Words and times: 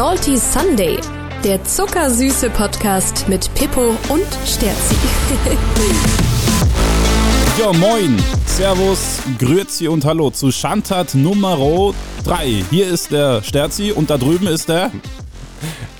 Salty 0.00 0.38
Sunday, 0.38 0.98
der 1.44 1.62
zuckersüße 1.62 2.48
Podcast 2.48 3.28
mit 3.28 3.52
Pippo 3.54 3.94
und 4.08 4.26
Sterzi. 4.46 4.94
Ja, 7.60 7.70
moin, 7.74 8.16
Servus, 8.46 9.18
Grüezi 9.38 9.88
und 9.88 10.06
Hallo 10.06 10.30
zu 10.30 10.50
Schantat 10.50 11.14
Nummer 11.14 11.92
3. 12.24 12.64
Hier 12.70 12.88
ist 12.88 13.12
der 13.12 13.42
Sterzi 13.42 13.92
und 13.92 14.08
da 14.08 14.16
drüben 14.16 14.46
ist 14.46 14.70
der... 14.70 14.90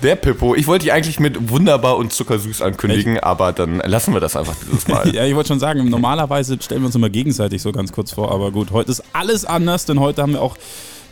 Der 0.02 0.16
Pippo. 0.16 0.54
Ich 0.54 0.66
wollte 0.66 0.84
dich 0.84 0.94
eigentlich 0.94 1.20
mit 1.20 1.50
wunderbar 1.50 1.98
und 1.98 2.14
zuckersüß 2.14 2.62
ankündigen, 2.62 3.16
Echt? 3.16 3.24
aber 3.24 3.52
dann 3.52 3.82
lassen 3.84 4.14
wir 4.14 4.20
das 4.20 4.34
einfach 4.34 4.54
dieses 4.64 4.88
Mal. 4.88 5.08
ja, 5.14 5.26
ich 5.26 5.34
wollte 5.34 5.48
schon 5.48 5.60
sagen, 5.60 5.90
normalerweise 5.90 6.56
stellen 6.58 6.80
wir 6.80 6.86
uns 6.86 6.94
immer 6.94 7.10
gegenseitig 7.10 7.60
so 7.60 7.70
ganz 7.70 7.92
kurz 7.92 8.12
vor, 8.12 8.32
aber 8.32 8.50
gut, 8.50 8.70
heute 8.70 8.92
ist 8.92 9.02
alles 9.12 9.44
anders, 9.44 9.84
denn 9.84 10.00
heute 10.00 10.22
haben 10.22 10.32
wir 10.32 10.40
auch 10.40 10.56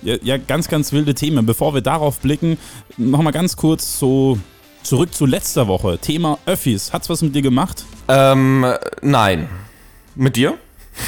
ja, 0.02 0.16
ja 0.22 0.36
ganz, 0.36 0.68
ganz 0.68 0.92
wilde 0.92 1.14
Themen. 1.14 1.46
Bevor 1.46 1.74
wir 1.74 1.80
darauf 1.80 2.20
blicken, 2.20 2.58
nochmal 2.96 3.32
ganz 3.32 3.56
kurz 3.56 3.98
so 3.98 4.38
zurück 4.82 5.14
zu 5.14 5.26
letzter 5.26 5.68
Woche. 5.68 5.98
Thema 5.98 6.38
Öffis. 6.46 6.92
Hat's 6.92 7.08
was 7.08 7.22
mit 7.22 7.34
dir 7.34 7.42
gemacht? 7.42 7.84
Ähm, 8.08 8.64
nein. 9.02 9.48
Mit 10.14 10.36
dir? 10.36 10.58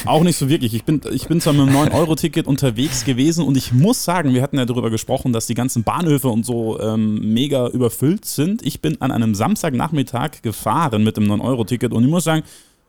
Auch 0.04 0.22
nicht 0.22 0.36
so 0.36 0.48
wirklich. 0.48 0.74
Ich 0.74 0.84
bin, 0.84 1.00
ich 1.10 1.26
bin 1.26 1.40
zwar 1.40 1.52
mit 1.52 1.62
einem 1.62 1.76
9-Euro-Ticket 1.76 2.46
unterwegs 2.46 3.04
gewesen 3.04 3.44
und 3.44 3.56
ich 3.56 3.72
muss 3.72 4.04
sagen, 4.04 4.34
wir 4.34 4.42
hatten 4.42 4.56
ja 4.56 4.64
darüber 4.64 4.90
gesprochen, 4.90 5.32
dass 5.32 5.46
die 5.46 5.54
ganzen 5.54 5.82
Bahnhöfe 5.82 6.28
und 6.28 6.46
so 6.46 6.80
ähm, 6.80 7.32
mega 7.32 7.68
überfüllt 7.68 8.24
sind. 8.24 8.64
Ich 8.64 8.80
bin 8.80 9.00
an 9.00 9.10
einem 9.10 9.34
Samstagnachmittag 9.34 10.42
gefahren 10.42 11.02
mit 11.02 11.16
dem 11.16 11.24
9-Euro-Ticket 11.24 11.92
und 11.92 12.04
ich 12.04 12.10
muss 12.10 12.24
sagen, 12.24 12.44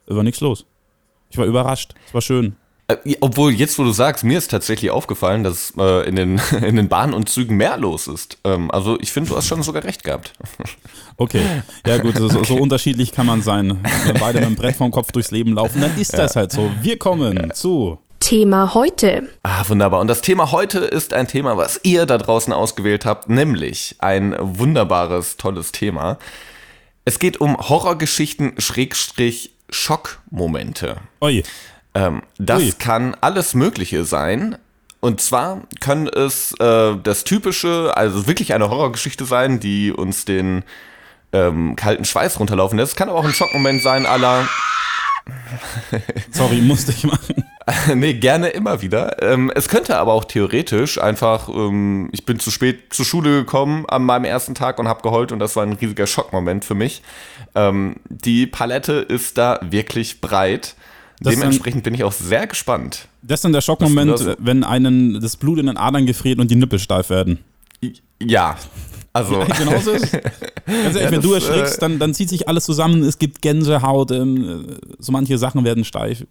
war 0.08 0.24
nichts 0.24 0.42
los. 0.42 0.66
Ich 1.30 1.38
war 1.38 1.46
überrascht. 1.46 1.96
Es 2.08 2.14
war 2.14 2.22
schön. 2.22 2.56
Äh, 2.92 3.16
obwohl, 3.22 3.52
jetzt 3.52 3.78
wo 3.80 3.84
du 3.84 3.92
sagst, 3.92 4.24
mir 4.24 4.38
ist 4.38 4.52
tatsächlich 4.52 4.92
aufgefallen, 4.92 5.44
dass 5.44 5.74
äh, 5.78 6.08
in, 6.08 6.16
den, 6.16 6.42
in 6.62 6.76
den 6.76 6.90
Bahnen 6.90 7.14
und 7.14 7.30
Zügen 7.30 7.58
mehr 7.58 7.78
los 7.78 8.08
ist. 8.08 8.38
Ähm, 8.44 8.72
also 8.72 9.00
ich 9.00 9.12
finde, 9.12 9.30
du 9.30 9.38
hast 9.38 9.48
schon 9.48 9.64
sogar 9.64 9.84
recht 9.84 10.04
gehabt. 10.04 10.34
Okay, 11.18 11.44
ja 11.86 12.00
gut, 12.00 12.18
so, 12.18 12.26
okay. 12.32 12.46
so, 12.46 12.56
unterschiedlich 12.56 13.12
kann 13.12 13.28
man 13.28 13.44
sein. 13.44 13.78
Wenn 14.06 14.20
beide 14.20 14.40
mit 14.40 14.50
dem 14.50 14.56
Brett 14.56 14.76
vom 14.78 14.90
Kopf 14.90 15.12
durchs 15.12 15.30
Leben 15.30 15.54
laufen, 15.54 15.80
dann 15.80 15.96
ist 16.00 16.14
ja. 16.14 16.20
das 16.20 16.36
halt 16.36 16.52
so. 16.52 16.72
Wir 16.82 16.98
kommen 16.98 17.38
ja. 17.38 17.54
zu 17.54 18.00
Thema 18.20 18.74
heute. 18.74 19.30
Ah, 19.44 19.64
wunderbar. 19.68 20.00
Und 20.00 20.08
das 20.08 20.22
Thema 20.22 20.52
heute 20.52 20.80
ist 20.80 21.14
ein 21.14 21.28
Thema, 21.28 21.58
was 21.58 21.80
ihr 21.84 22.08
da 22.08 22.18
draußen 22.18 22.54
ausgewählt 22.54 23.06
habt, 23.06 23.30
nämlich 23.30 23.98
ein 24.00 24.36
wunderbares, 24.40 25.38
tolles 25.38 25.72
Thema. 25.72 26.18
Es 27.06 27.20
geht 27.20 27.40
um 27.40 27.58
Horrorgeschichten 27.58 28.54
Schrägstrich 28.60 29.52
Schockmomente. 29.70 30.98
Oi. 31.20 31.44
Ähm, 31.94 32.22
das 32.38 32.62
Ui. 32.62 32.74
kann 32.78 33.16
alles 33.22 33.54
Mögliche 33.54 34.04
sein. 34.06 34.58
Und 35.00 35.20
zwar 35.20 35.62
kann 35.80 36.08
es 36.08 36.54
äh, 36.60 36.96
das 37.02 37.24
typische, 37.24 37.92
also 37.96 38.28
wirklich 38.28 38.54
eine 38.54 38.70
Horrorgeschichte 38.70 39.26
sein, 39.26 39.60
die 39.60 39.92
uns 39.92 40.26
den 40.26 40.64
ähm, 41.34 41.76
kalten 41.76 42.06
Schweiß 42.06 42.40
runterlaufen 42.40 42.78
lässt. 42.78 42.92
Es 42.92 42.96
kann 42.96 43.10
aber 43.10 43.20
auch 43.20 43.26
ein 43.26 43.34
Schockmoment 43.34 43.82
sein, 43.82 44.06
aller. 44.06 44.48
Sorry, 46.32 46.62
musste 46.62 46.92
ich 46.92 47.04
machen. 47.04 47.44
nee, 47.96 48.14
gerne 48.14 48.50
immer 48.50 48.82
wieder. 48.82 49.22
Ähm, 49.22 49.52
es 49.54 49.70
könnte 49.70 49.98
aber 49.98 50.14
auch 50.14 50.26
theoretisch 50.26 51.00
einfach, 51.00 51.50
ähm, 51.50 52.10
ich 52.12 52.26
bin 52.26 52.40
zu 52.40 52.52
spät 52.52 52.94
zur 52.94 53.06
Schule 53.06 53.40
gekommen 53.40 53.86
an 53.88 54.04
meinem 54.04 54.26
ersten 54.26 54.56
Tag 54.56 54.80
und 54.80 54.88
habe 54.88 55.02
geheult 55.02 55.32
und 55.32 55.40
das 55.40 55.56
war 55.56 55.64
ein 55.64 55.74
riesiger 55.74 56.08
Schockmoment 56.08 56.66
für 56.66 56.76
mich. 56.76 57.02
Ähm, 57.56 57.96
die 58.10 58.48
Palette 58.48 58.94
ist 58.94 59.38
da 59.38 59.60
wirklich 59.62 60.22
breit. 60.22 60.76
Das 61.22 61.36
Dementsprechend 61.36 61.84
bin 61.84 61.94
ich 61.94 62.04
auch 62.04 62.12
sehr 62.12 62.48
gespannt. 62.48 63.08
Das 63.22 63.38
ist 63.38 63.44
dann 63.44 63.54
der 63.54 63.62
Schockmoment, 63.62 64.38
wenn 64.40 64.64
einen 64.64 65.22
das 65.22 65.38
Blut 65.38 65.60
in 65.60 65.68
den 65.68 65.78
Adern 65.78 66.08
gefriert 66.08 66.40
und 66.40 66.50
die 66.50 66.56
Nippel 66.56 66.80
steif 66.80 67.12
werden. 67.12 67.40
Ja. 68.20 68.58
Also. 69.14 69.42
Ja, 69.42 69.46
genauso 69.56 69.92
ist 69.92 70.12
Ganz 70.66 70.96
ehrlich, 70.96 71.02
ja, 71.02 71.12
wenn 71.12 71.22
du 71.22 71.34
erschrickst, 71.34 71.78
äh, 71.78 71.80
dann, 71.80 72.00
dann 72.00 72.14
zieht 72.14 72.30
sich 72.30 72.48
alles 72.48 72.64
zusammen, 72.66 73.04
es 73.04 73.20
gibt 73.20 73.42
Gänsehaut, 73.42 74.12
ähm, 74.12 74.78
so 75.00 75.12
manche 75.12 75.38
Sachen 75.38 75.64
werden 75.64 75.84
steif. 75.84 76.26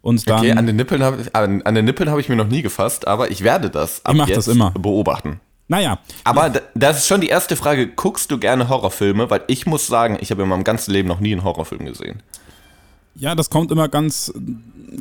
Und 0.00 0.26
dann, 0.28 0.38
okay, 0.38 0.52
an 0.52 0.66
den 0.66 0.76
Nippeln 0.76 1.02
habe 1.02 1.22
an, 1.34 1.60
an 1.62 1.74
Nippeln 1.84 2.10
hab 2.10 2.18
ich 2.18 2.28
mir 2.28 2.36
noch 2.36 2.48
nie 2.48 2.62
gefasst, 2.62 3.06
aber 3.06 3.30
ich 3.30 3.42
werde 3.42 3.68
das 3.68 4.04
ab 4.06 4.16
jetzt 4.16 4.36
das 4.36 4.48
immer. 4.48 4.70
beobachten. 4.70 5.40
Naja. 5.68 5.98
Aber 6.24 6.48
ja. 6.48 6.60
das 6.74 6.98
ist 6.98 7.08
schon 7.08 7.20
die 7.20 7.28
erste 7.28 7.56
Frage, 7.56 7.88
guckst 7.88 8.30
du 8.30 8.38
gerne 8.38 8.68
Horrorfilme? 8.68 9.28
Weil 9.28 9.42
ich 9.46 9.66
muss 9.66 9.86
sagen, 9.86 10.18
ich 10.20 10.30
habe 10.30 10.42
in 10.42 10.48
meinem 10.48 10.64
ganzen 10.64 10.92
Leben 10.92 11.08
noch 11.08 11.20
nie 11.20 11.32
einen 11.32 11.44
Horrorfilm 11.44 11.84
gesehen. 11.84 12.22
Ja, 13.20 13.34
das 13.34 13.50
kommt 13.50 13.70
immer 13.70 13.88
ganz, 13.88 14.32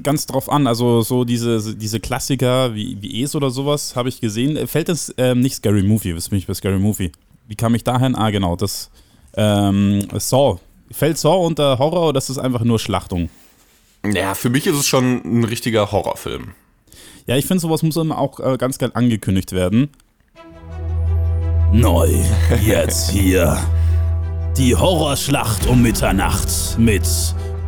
ganz 0.04 0.26
drauf 0.26 0.52
an. 0.52 0.68
Also 0.68 1.02
so 1.04 1.24
diese, 1.24 1.74
diese 1.74 2.02
Klassiker 2.02 2.76
wie, 2.76 3.02
wie 3.02 3.24
Es 3.24 3.34
oder 3.34 3.50
sowas 3.50 3.96
habe 3.96 4.10
ich 4.10 4.20
gesehen. 4.20 4.68
Fällt 4.68 4.90
das 4.90 5.14
ähm, 5.18 5.40
nicht 5.40 5.56
Scary 5.56 5.84
Movie? 5.84 6.18
Was 6.18 6.28
bin 6.28 6.38
ich 6.38 6.46
bei 6.46 6.54
Scary 6.54 6.80
Movie? 6.80 7.14
Wie 7.48 7.56
kam 7.56 7.76
ich 7.76 7.86
dahin? 7.86 8.16
Ah, 8.16 8.30
genau, 8.30 8.58
das 8.58 8.92
ähm, 9.36 10.06
Saw. 10.18 10.60
Fällt 10.92 11.18
Saw 11.18 11.46
unter 11.46 11.80
Horror 11.80 12.10
oder 12.10 12.18
ist 12.18 12.30
das 12.30 12.38
einfach 12.38 12.66
nur 12.66 12.78
Schlachtung? 12.78 13.30
Ja, 14.06 14.36
für 14.36 14.50
mich 14.50 14.68
ist 14.68 14.76
es 14.76 14.86
schon 14.86 15.22
ein 15.24 15.46
richtiger 15.46 15.90
Horrorfilm. 15.90 16.50
Ja, 17.26 17.38
ich 17.38 17.46
finde, 17.46 17.62
sowas 17.62 17.84
muss 17.84 17.96
immer 17.96 18.18
auch 18.18 18.42
äh, 18.42 18.58
ganz 18.58 18.80
geil 18.80 18.92
angekündigt 18.96 19.54
werden. 19.54 19.92
Neu, 21.72 22.10
jetzt 22.66 23.12
hier. 23.12 23.58
Die 24.58 24.76
Horrorschlacht 24.76 25.68
um 25.68 25.82
Mitternacht 25.82 26.50
mit 26.78 27.08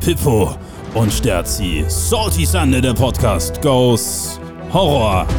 Pippo 0.02 0.56
und 0.96 1.14
Sterzi. 1.14 1.86
Salty 1.88 2.44
Sunday, 2.44 2.82
der 2.82 2.94
Podcast, 2.96 3.62
goes 3.62 4.40
Horror. 4.74 5.28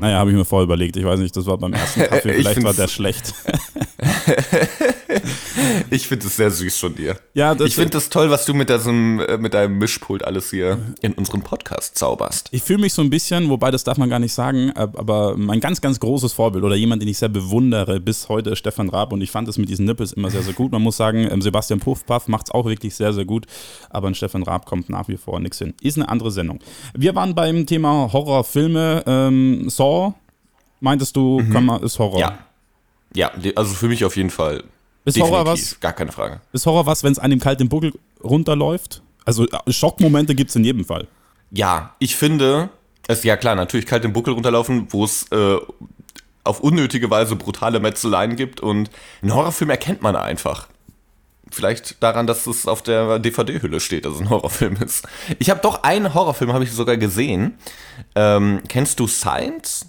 Naja, 0.00 0.18
habe 0.18 0.30
ich 0.30 0.36
mir 0.36 0.44
vorher 0.44 0.62
überlegt. 0.62 0.96
Ich 0.96 1.04
weiß 1.04 1.18
nicht, 1.18 1.36
das 1.36 1.44
war 1.46 1.58
beim 1.58 1.72
ersten 1.72 2.02
Kaffee. 2.02 2.34
Vielleicht 2.34 2.62
war 2.62 2.72
der 2.72 2.86
schlecht. 2.86 3.34
ich 5.90 6.06
finde 6.06 6.26
es 6.26 6.36
sehr 6.36 6.50
süß 6.50 6.78
von 6.78 6.94
dir. 6.94 7.16
Ja, 7.34 7.58
ich 7.60 7.74
finde 7.74 7.98
es 7.98 8.08
toll, 8.10 8.30
was 8.30 8.44
du 8.44 8.54
mit, 8.54 8.70
diesem, 8.70 9.20
äh, 9.20 9.38
mit 9.38 9.54
deinem 9.54 9.78
Mischpult 9.78 10.24
alles 10.24 10.50
hier 10.50 10.78
in 11.00 11.12
unserem 11.14 11.42
Podcast 11.42 11.96
zauberst. 11.96 12.48
Ich 12.52 12.62
fühle 12.62 12.80
mich 12.80 12.92
so 12.92 13.02
ein 13.02 13.10
bisschen, 13.10 13.48
wobei 13.48 13.70
das 13.70 13.84
darf 13.84 13.98
man 13.98 14.10
gar 14.10 14.18
nicht 14.18 14.32
sagen, 14.32 14.72
aber 14.72 15.36
mein 15.36 15.60
ganz, 15.60 15.80
ganz 15.80 16.00
großes 16.00 16.32
Vorbild 16.32 16.64
oder 16.64 16.76
jemand, 16.76 17.02
den 17.02 17.08
ich 17.08 17.18
sehr 17.18 17.28
bewundere 17.28 18.00
bis 18.00 18.28
heute, 18.28 18.50
ist 18.50 18.58
Stefan 18.58 18.88
Raab. 18.88 19.12
Und 19.12 19.20
ich 19.20 19.30
fand 19.30 19.48
es 19.48 19.58
mit 19.58 19.68
diesen 19.68 19.86
Nippels 19.86 20.12
immer 20.12 20.30
sehr, 20.30 20.42
sehr 20.42 20.54
gut. 20.54 20.72
Man 20.72 20.82
muss 20.82 20.96
sagen, 20.96 21.28
ähm, 21.30 21.42
Sebastian 21.42 21.80
Puffpaff 21.80 22.28
macht 22.28 22.46
es 22.46 22.50
auch 22.50 22.66
wirklich 22.66 22.94
sehr, 22.94 23.12
sehr 23.12 23.24
gut. 23.24 23.46
Aber 23.90 24.08
an 24.08 24.14
Stefan 24.14 24.42
Raab 24.42 24.66
kommt 24.66 24.88
nach 24.88 25.08
wie 25.08 25.16
vor 25.16 25.40
nichts 25.40 25.58
hin. 25.58 25.74
Ist 25.80 25.96
eine 25.96 26.08
andere 26.08 26.30
Sendung. 26.30 26.60
Wir 26.94 27.14
waren 27.14 27.34
beim 27.34 27.66
Thema 27.66 28.12
Horrorfilme. 28.12 29.04
Ähm, 29.06 29.68
Saw, 29.68 30.14
meintest 30.80 31.16
du, 31.16 31.40
mhm. 31.40 31.78
ist 31.82 31.98
Horror? 31.98 32.20
Ja. 32.20 32.38
Ja, 33.14 33.30
also 33.56 33.74
für 33.74 33.88
mich 33.88 34.04
auf 34.04 34.16
jeden 34.16 34.30
Fall. 34.30 34.64
Ist 35.08 35.16
Definitiv, 35.16 35.38
Horror 35.38 35.46
was? 35.46 35.80
Gar 35.80 35.92
keine 35.94 36.12
Frage. 36.12 36.40
Ist 36.52 36.66
Horror 36.66 36.84
was, 36.84 37.02
wenn 37.02 37.12
es 37.12 37.18
einem 37.18 37.40
kalt 37.40 37.60
den 37.60 37.70
Buckel 37.70 37.94
runterläuft? 38.22 39.02
Also 39.24 39.46
äh, 39.46 39.72
Schockmomente 39.72 40.34
gibt 40.34 40.50
es 40.50 40.56
in 40.56 40.64
jedem 40.64 40.84
Fall. 40.84 41.06
Ja, 41.50 41.94
ich 41.98 42.14
finde, 42.14 42.68
es 43.06 43.24
ja 43.24 43.38
klar, 43.38 43.54
natürlich 43.54 43.86
kalt 43.86 44.04
den 44.04 44.12
Buckel 44.12 44.34
runterlaufen, 44.34 44.86
wo 44.90 45.06
es 45.06 45.26
äh, 45.32 45.56
auf 46.44 46.60
unnötige 46.60 47.08
Weise 47.08 47.36
brutale 47.36 47.80
Metzeleien 47.80 48.36
gibt 48.36 48.60
und 48.60 48.90
einen 49.22 49.34
Horrorfilm 49.34 49.70
erkennt 49.70 50.02
man 50.02 50.14
einfach. 50.14 50.68
Vielleicht 51.50 52.02
daran, 52.02 52.26
dass 52.26 52.46
es 52.46 52.68
auf 52.68 52.82
der 52.82 53.18
DVD-Hülle 53.18 53.80
steht, 53.80 54.04
dass 54.04 54.16
es 54.16 54.20
ein 54.20 54.28
Horrorfilm 54.28 54.76
ist. 54.84 55.08
Ich 55.38 55.48
habe 55.48 55.60
doch 55.62 55.84
einen 55.84 56.12
Horrorfilm, 56.12 56.52
habe 56.52 56.64
ich 56.64 56.72
sogar 56.72 56.98
gesehen. 56.98 57.56
Ähm, 58.14 58.60
kennst 58.68 59.00
du 59.00 59.06
Science? 59.06 59.86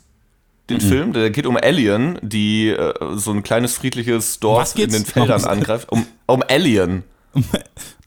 Den 0.69 0.77
mhm. 0.77 0.89
Film. 0.89 1.13
Der 1.13 1.29
geht 1.29 1.45
um 1.45 1.57
Alien, 1.57 2.19
die 2.21 2.69
äh, 2.69 2.93
so 3.15 3.31
ein 3.31 3.43
kleines 3.43 3.77
friedliches 3.77 4.39
Dorf 4.39 4.75
in 4.75 4.91
den 4.91 5.05
Feldern 5.05 5.43
angreift. 5.43 5.91
Um, 5.91 6.05
um 6.27 6.43
Alien. 6.47 7.03
Um, 7.33 7.43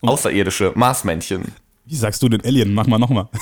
um, 0.00 0.08
Außerirdische, 0.08 0.72
Marsmännchen. 0.74 1.52
Wie 1.84 1.96
sagst 1.96 2.22
du 2.22 2.28
denn 2.28 2.44
Alien? 2.44 2.74
Mach 2.74 2.86
mal 2.86 2.98
nochmal. 2.98 3.28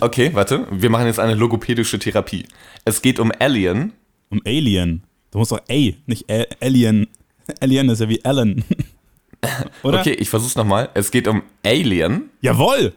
Okay, 0.00 0.30
warte. 0.34 0.66
Wir 0.70 0.90
machen 0.90 1.06
jetzt 1.06 1.18
eine 1.18 1.34
logopädische 1.34 1.98
Therapie. 1.98 2.44
Es 2.84 3.02
geht 3.02 3.18
um 3.18 3.32
Alien. 3.38 3.92
Um 4.30 4.40
Alien. 4.44 5.02
Du 5.30 5.38
musst 5.38 5.52
doch 5.52 5.60
A, 5.70 5.92
nicht 6.06 6.30
A 6.30 6.44
Alien. 6.60 7.06
Alien 7.60 7.88
ist 7.88 8.00
ja 8.00 8.08
wie 8.08 8.24
Alan. 8.24 8.64
Oder? 9.82 10.00
Okay, 10.00 10.12
ich 10.12 10.28
versuch's 10.28 10.56
nochmal. 10.56 10.90
Es 10.94 11.10
geht 11.10 11.28
um 11.28 11.42
Alien. 11.64 12.30
Jawohl! 12.40 12.92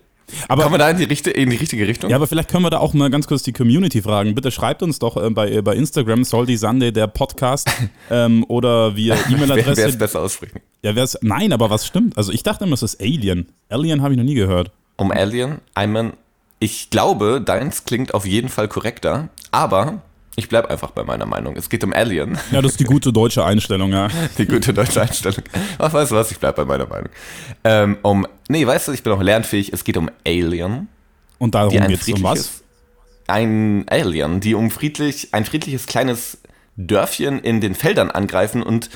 Aber, 0.47 0.63
Kommen 0.63 0.75
wir 0.75 0.79
da 0.79 0.89
in 0.89 0.97
die, 0.97 1.03
richtige, 1.03 1.31
in 1.31 1.49
die 1.49 1.57
richtige 1.57 1.87
Richtung? 1.87 2.09
Ja, 2.09 2.15
aber 2.15 2.27
vielleicht 2.27 2.49
können 2.49 2.63
wir 2.63 2.69
da 2.69 2.79
auch 2.79 2.93
mal 2.93 3.09
ganz 3.09 3.27
kurz 3.27 3.43
die 3.43 3.53
Community 3.53 4.01
fragen. 4.01 4.35
Bitte 4.35 4.51
schreibt 4.51 4.83
uns 4.83 4.99
doch 4.99 5.17
äh, 5.17 5.29
bei, 5.29 5.51
äh, 5.51 5.61
bei 5.61 5.75
Instagram 5.75 6.23
Salty 6.23 6.57
Sunday, 6.57 6.91
der 6.91 7.07
Podcast, 7.07 7.69
ähm, 8.11 8.45
oder 8.47 8.95
via 8.95 9.15
E-Mail-Adresse. 9.29 9.77
wer 9.77 9.87
es 9.87 9.97
besser 9.97 10.21
aussprechen? 10.21 10.59
Ja, 10.81 10.95
wer 10.95 11.03
es. 11.03 11.17
Nein, 11.21 11.53
aber 11.53 11.69
was 11.69 11.85
stimmt? 11.85 12.17
Also 12.17 12.31
ich 12.31 12.43
dachte 12.43 12.65
immer, 12.65 12.73
es 12.73 12.83
ist 12.83 13.01
Alien. 13.01 13.47
Alien 13.69 14.01
habe 14.01 14.13
ich 14.13 14.17
noch 14.17 14.25
nie 14.25 14.35
gehört. 14.35 14.71
Um 14.97 15.11
Alien? 15.11 15.59
I 15.77 15.87
mean, 15.87 16.13
ich 16.59 16.89
glaube, 16.89 17.41
deins 17.41 17.85
klingt 17.85 18.13
auf 18.13 18.25
jeden 18.25 18.49
Fall 18.49 18.67
korrekter, 18.67 19.29
aber 19.51 20.01
ich 20.39 20.49
bleibe 20.49 20.69
einfach 20.69 20.91
bei 20.91 21.03
meiner 21.03 21.25
Meinung. 21.25 21.55
Es 21.55 21.69
geht 21.69 21.83
um 21.83 21.93
Alien. 21.93 22.37
Ja, 22.51 22.61
das 22.61 22.71
ist 22.71 22.79
die 22.79 22.85
gute 22.85 23.13
deutsche 23.13 23.45
Einstellung, 23.45 23.91
ja. 23.91 24.07
Die 24.37 24.45
gute 24.45 24.73
deutsche 24.73 25.01
Einstellung. 25.01 25.43
Ach, 25.77 25.93
weißt 25.93 26.11
du 26.11 26.15
was? 26.15 26.31
Ich 26.31 26.39
bleibe 26.39 26.65
bei 26.65 26.65
meiner 26.65 26.87
Meinung. 26.87 27.09
Ähm, 27.63 27.97
um, 28.01 28.27
nee, 28.47 28.65
weißt 28.65 28.87
du, 28.87 28.91
ich 28.93 29.03
bin 29.03 29.13
auch 29.13 29.21
lernfähig. 29.21 29.71
Es 29.71 29.83
geht 29.83 29.97
um 29.97 30.09
Alien. 30.25 30.87
Und 31.37 31.55
darum 31.55 31.71
geht 31.71 32.01
es 32.01 32.07
um 32.09 32.23
was? 32.23 32.63
ein 33.29 33.85
Alien, 33.89 34.39
die 34.39 34.55
um 34.55 34.71
friedlich, 34.71 35.29
ein 35.33 35.45
friedliches 35.45 35.85
kleines 35.85 36.39
Dörfchen 36.75 37.39
in 37.39 37.61
den 37.61 37.75
Feldern 37.75 38.11
angreifen 38.11 38.63
und 38.63 38.89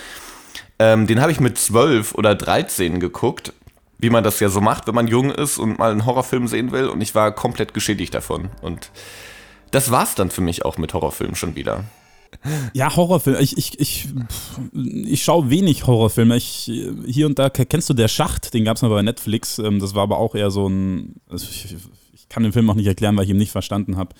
ähm, 0.80 1.08
den 1.08 1.22
habe 1.22 1.32
ich 1.32 1.40
mit 1.40 1.58
12 1.58 2.16
oder 2.16 2.34
13 2.34 3.00
geguckt, 3.00 3.54
wie 4.00 4.10
man 4.10 4.24
das 4.24 4.40
ja 4.40 4.50
so 4.50 4.60
macht, 4.60 4.88
wenn 4.88 4.96
man 4.96 5.08
jung 5.08 5.32
ist 5.32 5.60
und 5.60 5.78
mal 5.78 5.92
einen 5.92 6.06
Horrorfilm 6.06 6.48
sehen 6.48 6.72
will 6.72 6.88
und 6.88 7.02
ich 7.02 7.14
war 7.16 7.32
komplett 7.32 7.74
geschädigt 7.74 8.14
davon 8.14 8.50
und 8.62 8.90
das 9.74 9.92
war's 9.92 10.16
dann 10.16 10.30
für 10.30 10.42
mich 10.42 10.64
auch 10.64 10.78
mit 10.78 10.94
Horrorfilmen 10.94 11.36
schon 11.36 11.56
wieder. 11.56 11.84
Ja, 12.74 12.96
Horrorfilme. 12.96 13.40
Ich, 13.42 13.58
ich, 13.58 13.80
ich, 13.80 14.08
ich 14.74 15.24
schaue 15.24 15.50
wenig 15.50 15.88
Horrorfilme. 15.88 16.36
Ich, 16.36 16.72
hier 17.06 17.26
und 17.26 17.40
da, 17.40 17.50
kennst 17.50 17.90
du 17.90 17.94
Der 17.94 18.08
Schacht? 18.08 18.54
Den 18.54 18.66
gab 18.66 18.78
es 18.78 18.82
mal 18.82 18.90
bei 18.90 19.02
Netflix. 19.02 19.60
Ähm, 19.60 19.80
das 19.80 19.96
war 19.96 20.04
aber 20.04 20.18
auch 20.18 20.36
eher 20.36 20.52
so 20.52 20.68
ein. 20.68 21.16
Also 21.30 21.48
ich, 21.50 21.76
ich, 22.14 22.30
kann 22.30 22.44
den 22.44 22.52
Film 22.52 22.70
auch 22.70 22.76
nicht 22.76 22.88
erklären, 22.88 23.16
weil 23.16 23.26
ich 23.26 23.30
ihn 23.30 23.38
nicht 23.38 23.52
verstanden 23.52 23.98
habe. 23.98 24.16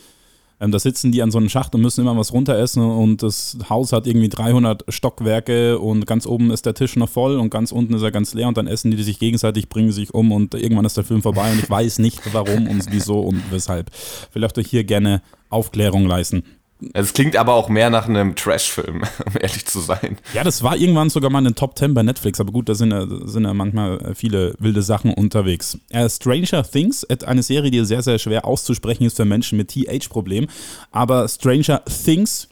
Ähm, 0.64 0.72
da 0.72 0.80
sitzen 0.80 1.12
die 1.12 1.22
an 1.22 1.30
so 1.30 1.38
einem 1.38 1.50
Schacht 1.50 1.76
und 1.76 1.82
müssen 1.82 2.02
immer 2.02 2.18
was 2.18 2.32
runteressen 2.32 2.82
und 2.82 3.22
das 3.22 3.58
Haus 3.70 3.92
hat 3.92 4.08
irgendwie 4.08 4.30
300 4.30 4.86
Stockwerke 4.88 5.78
und 5.78 6.08
ganz 6.08 6.26
oben 6.26 6.52
ist 6.52 6.66
der 6.66 6.74
Tisch 6.74 6.96
noch 6.96 7.10
voll 7.10 7.38
und 7.38 7.50
ganz 7.50 7.74
unten 7.74 7.94
ist 7.94 8.02
er 8.02 8.12
ganz 8.12 8.34
leer 8.34 8.48
und 8.48 8.56
dann 8.56 8.68
essen 8.68 8.90
die 8.90 9.04
sich 9.04 9.20
gegenseitig, 9.20 9.68
bringen 9.68 9.92
sich 9.92 10.14
um 10.14 10.32
und 10.32 10.54
irgendwann 10.56 10.86
ist 10.86 10.96
der 10.96 11.04
Film 11.04 11.22
vorbei 11.22 11.52
und 11.52 11.60
ich 11.60 11.70
weiß 11.70 12.00
nicht 12.00 12.22
warum 12.34 12.70
und 12.70 12.92
wieso 12.92 13.20
und 13.20 13.42
weshalb. 13.52 13.92
Vielleicht 14.32 14.58
euch 14.58 14.68
hier 14.68 14.86
gerne 14.86 15.22
Aufklärung 15.50 16.06
leisten. 16.06 16.44
Es 16.94 17.14
klingt 17.14 17.38
aber 17.38 17.54
auch 17.54 17.70
mehr 17.70 17.90
nach 17.90 18.08
einem 18.08 18.36
Trash-Film, 18.36 19.04
um 19.26 19.34
ehrlich 19.40 19.66
zu 19.66 19.80
sein. 19.80 20.18
Ja, 20.34 20.44
das 20.44 20.64
war 20.64 20.76
irgendwann 20.76 21.10
sogar 21.10 21.30
mal 21.30 21.40
in 21.40 21.46
den 21.46 21.56
Top 21.56 21.78
10 21.78 21.94
bei 21.94 22.04
Netflix, 22.04 22.40
aber 22.40 22.52
gut, 22.52 22.68
da 22.68 22.76
sind 22.76 22.92
ja, 22.92 23.06
sind 23.08 23.46
ja 23.46 23.54
manchmal 23.54 24.14
viele 24.16 24.56
wilde 24.60 24.82
Sachen 24.82 25.14
unterwegs. 25.14 25.78
Äh, 25.90 26.10
Stranger 26.10 26.64
Things, 26.64 27.06
eine 27.06 27.44
Serie, 27.44 27.72
die 27.72 27.86
sehr, 27.86 28.02
sehr 28.02 28.20
schwer 28.20 28.46
auszusprechen 28.46 29.06
ist 29.06 29.18
für 29.18 29.26
Menschen 29.26 29.58
mit 29.58 29.70
TH-Problem. 29.70 30.48
Aber 30.92 31.28
Stranger 31.28 31.84
Things, 31.86 32.50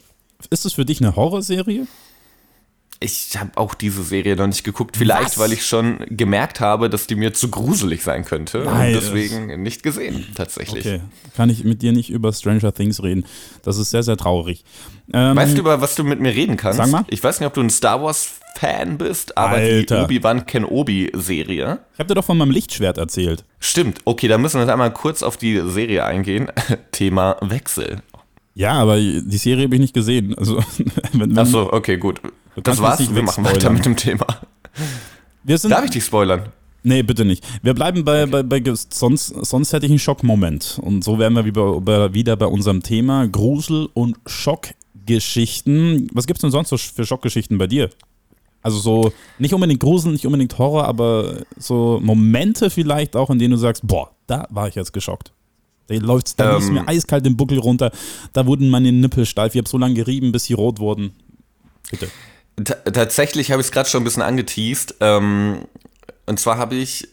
ist 0.50 0.64
es 0.64 0.72
für 0.72 0.84
dich 0.84 1.00
eine 1.00 1.14
Horrorserie? 1.14 1.86
Ich 3.02 3.38
habe 3.38 3.50
auch 3.56 3.74
diese 3.74 4.02
Serie 4.02 4.36
noch 4.36 4.46
nicht 4.46 4.64
geguckt. 4.64 4.96
Vielleicht, 4.96 5.22
Was? 5.22 5.38
weil 5.38 5.52
ich 5.52 5.66
schon 5.66 5.98
gemerkt 6.08 6.60
habe, 6.60 6.88
dass 6.88 7.06
die 7.06 7.14
mir 7.14 7.34
zu 7.34 7.48
gruselig 7.50 8.02
sein 8.02 8.24
könnte. 8.24 8.62
Nein, 8.64 8.94
und 8.94 9.02
deswegen 9.02 9.62
nicht 9.62 9.82
gesehen, 9.82 10.26
tatsächlich. 10.34 10.86
Okay, 10.86 11.00
kann 11.36 11.50
ich 11.50 11.64
mit 11.64 11.82
dir 11.82 11.92
nicht 11.92 12.10
über 12.10 12.32
Stranger 12.32 12.72
Things 12.72 13.02
reden. 13.02 13.24
Das 13.62 13.78
ist 13.78 13.90
sehr, 13.90 14.02
sehr 14.02 14.16
traurig. 14.16 14.64
Ähm, 15.12 15.36
weißt 15.36 15.54
du, 15.56 15.60
über 15.60 15.80
was 15.80 15.94
du 15.94 16.04
mit 16.04 16.20
mir 16.20 16.34
reden 16.34 16.56
kannst? 16.56 16.78
Sag 16.78 16.90
mal. 16.90 17.04
Ich 17.08 17.22
weiß 17.22 17.40
nicht, 17.40 17.46
ob 17.46 17.54
du 17.54 17.60
ein 17.60 17.70
Star 17.70 18.02
Wars-Fan 18.02 18.98
bist, 18.98 19.36
aber 19.36 19.56
Alter. 19.56 19.96
die 19.98 20.04
Obi-Wan 20.04 20.46
Kenobi-Serie. 20.46 21.78
Ich 21.92 21.98
habe 21.98 22.08
dir 22.08 22.14
doch 22.14 22.24
von 22.24 22.38
meinem 22.38 22.50
Lichtschwert 22.50 22.98
erzählt. 22.98 23.44
Stimmt. 23.58 24.00
Okay, 24.04 24.28
dann 24.28 24.40
müssen 24.40 24.56
wir 24.56 24.62
jetzt 24.62 24.72
einmal 24.72 24.92
kurz 24.92 25.22
auf 25.22 25.36
die 25.36 25.60
Serie 25.66 26.04
eingehen. 26.04 26.48
Thema 26.92 27.36
Wechsel. 27.40 28.02
Ja, 28.54 28.72
aber 28.72 28.96
die 28.96 29.38
Serie 29.38 29.64
habe 29.64 29.74
ich 29.74 29.80
nicht 29.80 29.94
gesehen. 29.94 30.34
Also, 30.36 30.58
wenn, 31.12 31.30
wenn, 31.30 31.38
Ach 31.38 31.46
so, 31.46 31.72
okay, 31.72 31.96
gut. 31.96 32.20
Das 32.62 32.80
war's. 32.80 33.14
Wir 33.14 33.22
machen 33.22 33.44
weiter 33.44 33.70
mit 33.70 33.84
dem 33.84 33.96
Thema. 33.96 34.26
Darf 35.44 35.84
ich 35.84 35.90
dich 35.90 36.04
spoilern? 36.04 36.52
Nee, 36.84 37.02
bitte 37.02 37.24
nicht. 37.24 37.44
Wir 37.62 37.74
bleiben 37.74 38.04
bei, 38.04 38.22
okay. 38.24 38.42
bei, 38.42 38.60
bei 38.60 38.74
sonst, 38.90 39.28
sonst 39.28 39.72
hätte 39.72 39.86
ich 39.86 39.92
einen 39.92 39.98
Schockmoment. 39.98 40.80
Und 40.82 41.04
so 41.04 41.18
wären 41.18 41.34
wir 41.34 41.44
wieder, 41.44 42.12
wieder 42.12 42.36
bei 42.36 42.46
unserem 42.46 42.82
Thema 42.82 43.28
Grusel- 43.28 43.88
und 43.94 44.16
Schockgeschichten. 44.26 46.08
Was 46.12 46.26
gibt 46.26 46.38
es 46.38 46.40
denn 46.42 46.50
sonst 46.50 46.70
so 46.70 46.76
für 46.76 47.06
Schockgeschichten 47.06 47.56
bei 47.56 47.68
dir? 47.68 47.90
Also 48.62 48.78
so, 48.78 49.12
nicht 49.38 49.54
unbedingt 49.54 49.80
Grusel, 49.80 50.12
nicht 50.12 50.26
unbedingt 50.26 50.56
Horror, 50.58 50.86
aber 50.86 51.42
so 51.56 52.00
Momente 52.02 52.70
vielleicht 52.70 53.16
auch, 53.16 53.30
in 53.30 53.38
denen 53.38 53.52
du 53.52 53.56
sagst, 53.58 53.86
boah, 53.86 54.10
da 54.26 54.46
war 54.50 54.68
ich 54.68 54.74
jetzt 54.74 54.92
geschockt. 54.92 55.32
Da 55.88 55.96
läuft 55.96 56.38
da 56.38 56.58
ähm, 56.58 56.74
mir 56.74 56.88
eiskalt 56.88 57.26
den 57.26 57.36
Buckel 57.36 57.58
runter. 57.58 57.90
Da 58.32 58.46
wurden 58.46 58.70
meine 58.70 58.92
Nippel 58.92 59.26
steif. 59.26 59.54
Ich 59.54 59.58
habe 59.58 59.68
so 59.68 59.78
lange 59.78 59.94
gerieben, 59.94 60.30
bis 60.32 60.44
sie 60.44 60.54
rot 60.54 60.78
wurden. 60.78 61.12
Bitte. 61.90 62.08
Tatsächlich 62.64 63.50
habe 63.50 63.60
ich 63.60 63.68
es 63.68 63.72
gerade 63.72 63.88
schon 63.88 64.02
ein 64.02 64.04
bisschen 64.04 64.22
angeteased. 64.22 64.96
Ähm, 65.00 65.66
und 66.26 66.38
zwar 66.38 66.58
habe 66.58 66.74
ich, 66.74 67.08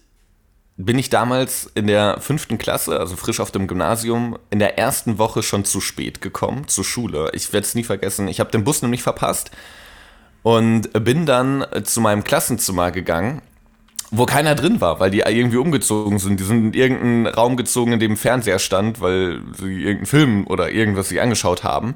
bin 0.77 0.97
ich 0.99 1.09
damals 1.09 1.69
in 1.75 1.87
der 1.87 2.19
fünften 2.19 2.57
Klasse, 2.57 2.99
also 2.99 3.15
frisch 3.15 3.39
auf 3.39 3.51
dem 3.51 3.67
Gymnasium, 3.67 4.37
in 4.49 4.59
der 4.59 4.77
ersten 4.77 5.17
Woche 5.17 5.43
schon 5.43 5.65
zu 5.65 5.81
spät 5.81 6.21
gekommen 6.21 6.67
zur 6.67 6.83
Schule. 6.83 7.31
Ich 7.33 7.51
werde 7.53 7.65
es 7.65 7.75
nie 7.75 7.83
vergessen. 7.83 8.27
Ich 8.27 8.39
habe 8.39 8.51
den 8.51 8.63
Bus 8.63 8.81
nämlich 8.81 9.03
verpasst 9.03 9.51
und 10.43 10.91
bin 11.03 11.25
dann 11.25 11.65
zu 11.83 12.01
meinem 12.01 12.23
Klassenzimmer 12.23 12.91
gegangen 12.91 13.41
wo 14.11 14.25
keiner 14.25 14.55
drin 14.55 14.81
war, 14.81 14.99
weil 14.99 15.11
die 15.11 15.19
irgendwie 15.19 15.57
umgezogen 15.57 16.19
sind. 16.19 16.39
Die 16.39 16.43
sind 16.43 16.73
in 16.73 16.73
irgendeinen 16.73 17.27
Raum 17.27 17.57
gezogen, 17.57 17.93
in 17.93 17.99
dem 17.99 18.17
Fernseher 18.17 18.59
stand, 18.59 19.01
weil 19.01 19.41
sie 19.57 19.83
irgendeinen 19.83 20.05
Film 20.05 20.47
oder 20.47 20.71
irgendwas 20.71 21.09
sich 21.09 21.21
angeschaut 21.21 21.63
haben. 21.63 21.95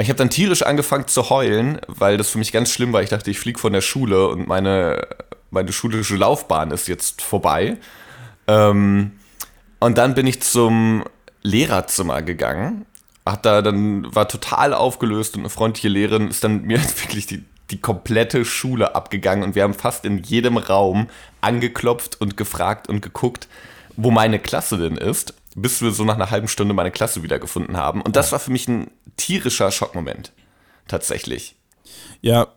Ich 0.00 0.08
habe 0.08 0.16
dann 0.16 0.30
tierisch 0.30 0.62
angefangen 0.62 1.08
zu 1.08 1.28
heulen, 1.28 1.78
weil 1.86 2.16
das 2.16 2.30
für 2.30 2.38
mich 2.38 2.52
ganz 2.52 2.70
schlimm 2.70 2.92
war. 2.92 3.02
Ich 3.02 3.10
dachte, 3.10 3.30
ich 3.30 3.38
fliege 3.38 3.58
von 3.58 3.72
der 3.72 3.82
Schule 3.82 4.28
und 4.28 4.48
meine, 4.48 5.06
meine 5.50 5.72
schulische 5.72 6.16
Laufbahn 6.16 6.70
ist 6.70 6.88
jetzt 6.88 7.20
vorbei. 7.20 7.76
Ähm, 8.46 9.12
und 9.78 9.98
dann 9.98 10.14
bin 10.14 10.26
ich 10.26 10.40
zum 10.42 11.04
Lehrerzimmer 11.42 12.22
gegangen. 12.22 12.86
Hat 13.26 13.44
da 13.44 13.60
dann 13.60 14.14
war 14.14 14.26
total 14.26 14.72
aufgelöst 14.72 15.36
und 15.36 15.42
eine 15.42 15.50
freundliche 15.50 15.88
Lehrerin 15.88 16.28
ist 16.28 16.44
dann 16.44 16.62
mir 16.62 16.78
wirklich 17.02 17.26
die, 17.26 17.44
die 17.70 17.80
komplette 17.80 18.46
Schule 18.46 18.94
abgegangen 18.94 19.44
und 19.44 19.54
wir 19.54 19.64
haben 19.64 19.74
fast 19.74 20.06
in 20.06 20.18
jedem 20.22 20.56
Raum 20.56 21.08
angeklopft 21.42 22.20
und 22.20 22.38
gefragt 22.38 22.88
und 22.88 23.02
geguckt, 23.02 23.48
wo 23.96 24.10
meine 24.10 24.38
Klasse 24.38 24.78
denn 24.78 24.96
ist 24.96 25.34
bis 25.60 25.82
wir 25.82 25.90
so 25.92 26.04
nach 26.04 26.14
einer 26.14 26.30
halben 26.30 26.48
Stunde 26.48 26.74
meine 26.74 26.90
Klasse 26.90 27.22
wiedergefunden 27.22 27.76
haben. 27.76 28.02
Und 28.02 28.16
das 28.16 28.32
war 28.32 28.38
für 28.38 28.50
mich 28.50 28.68
ein 28.68 28.90
tierischer 29.16 29.70
Schockmoment. 29.70 30.32
Tatsächlich. 30.88 31.56
Ja, 32.22 32.48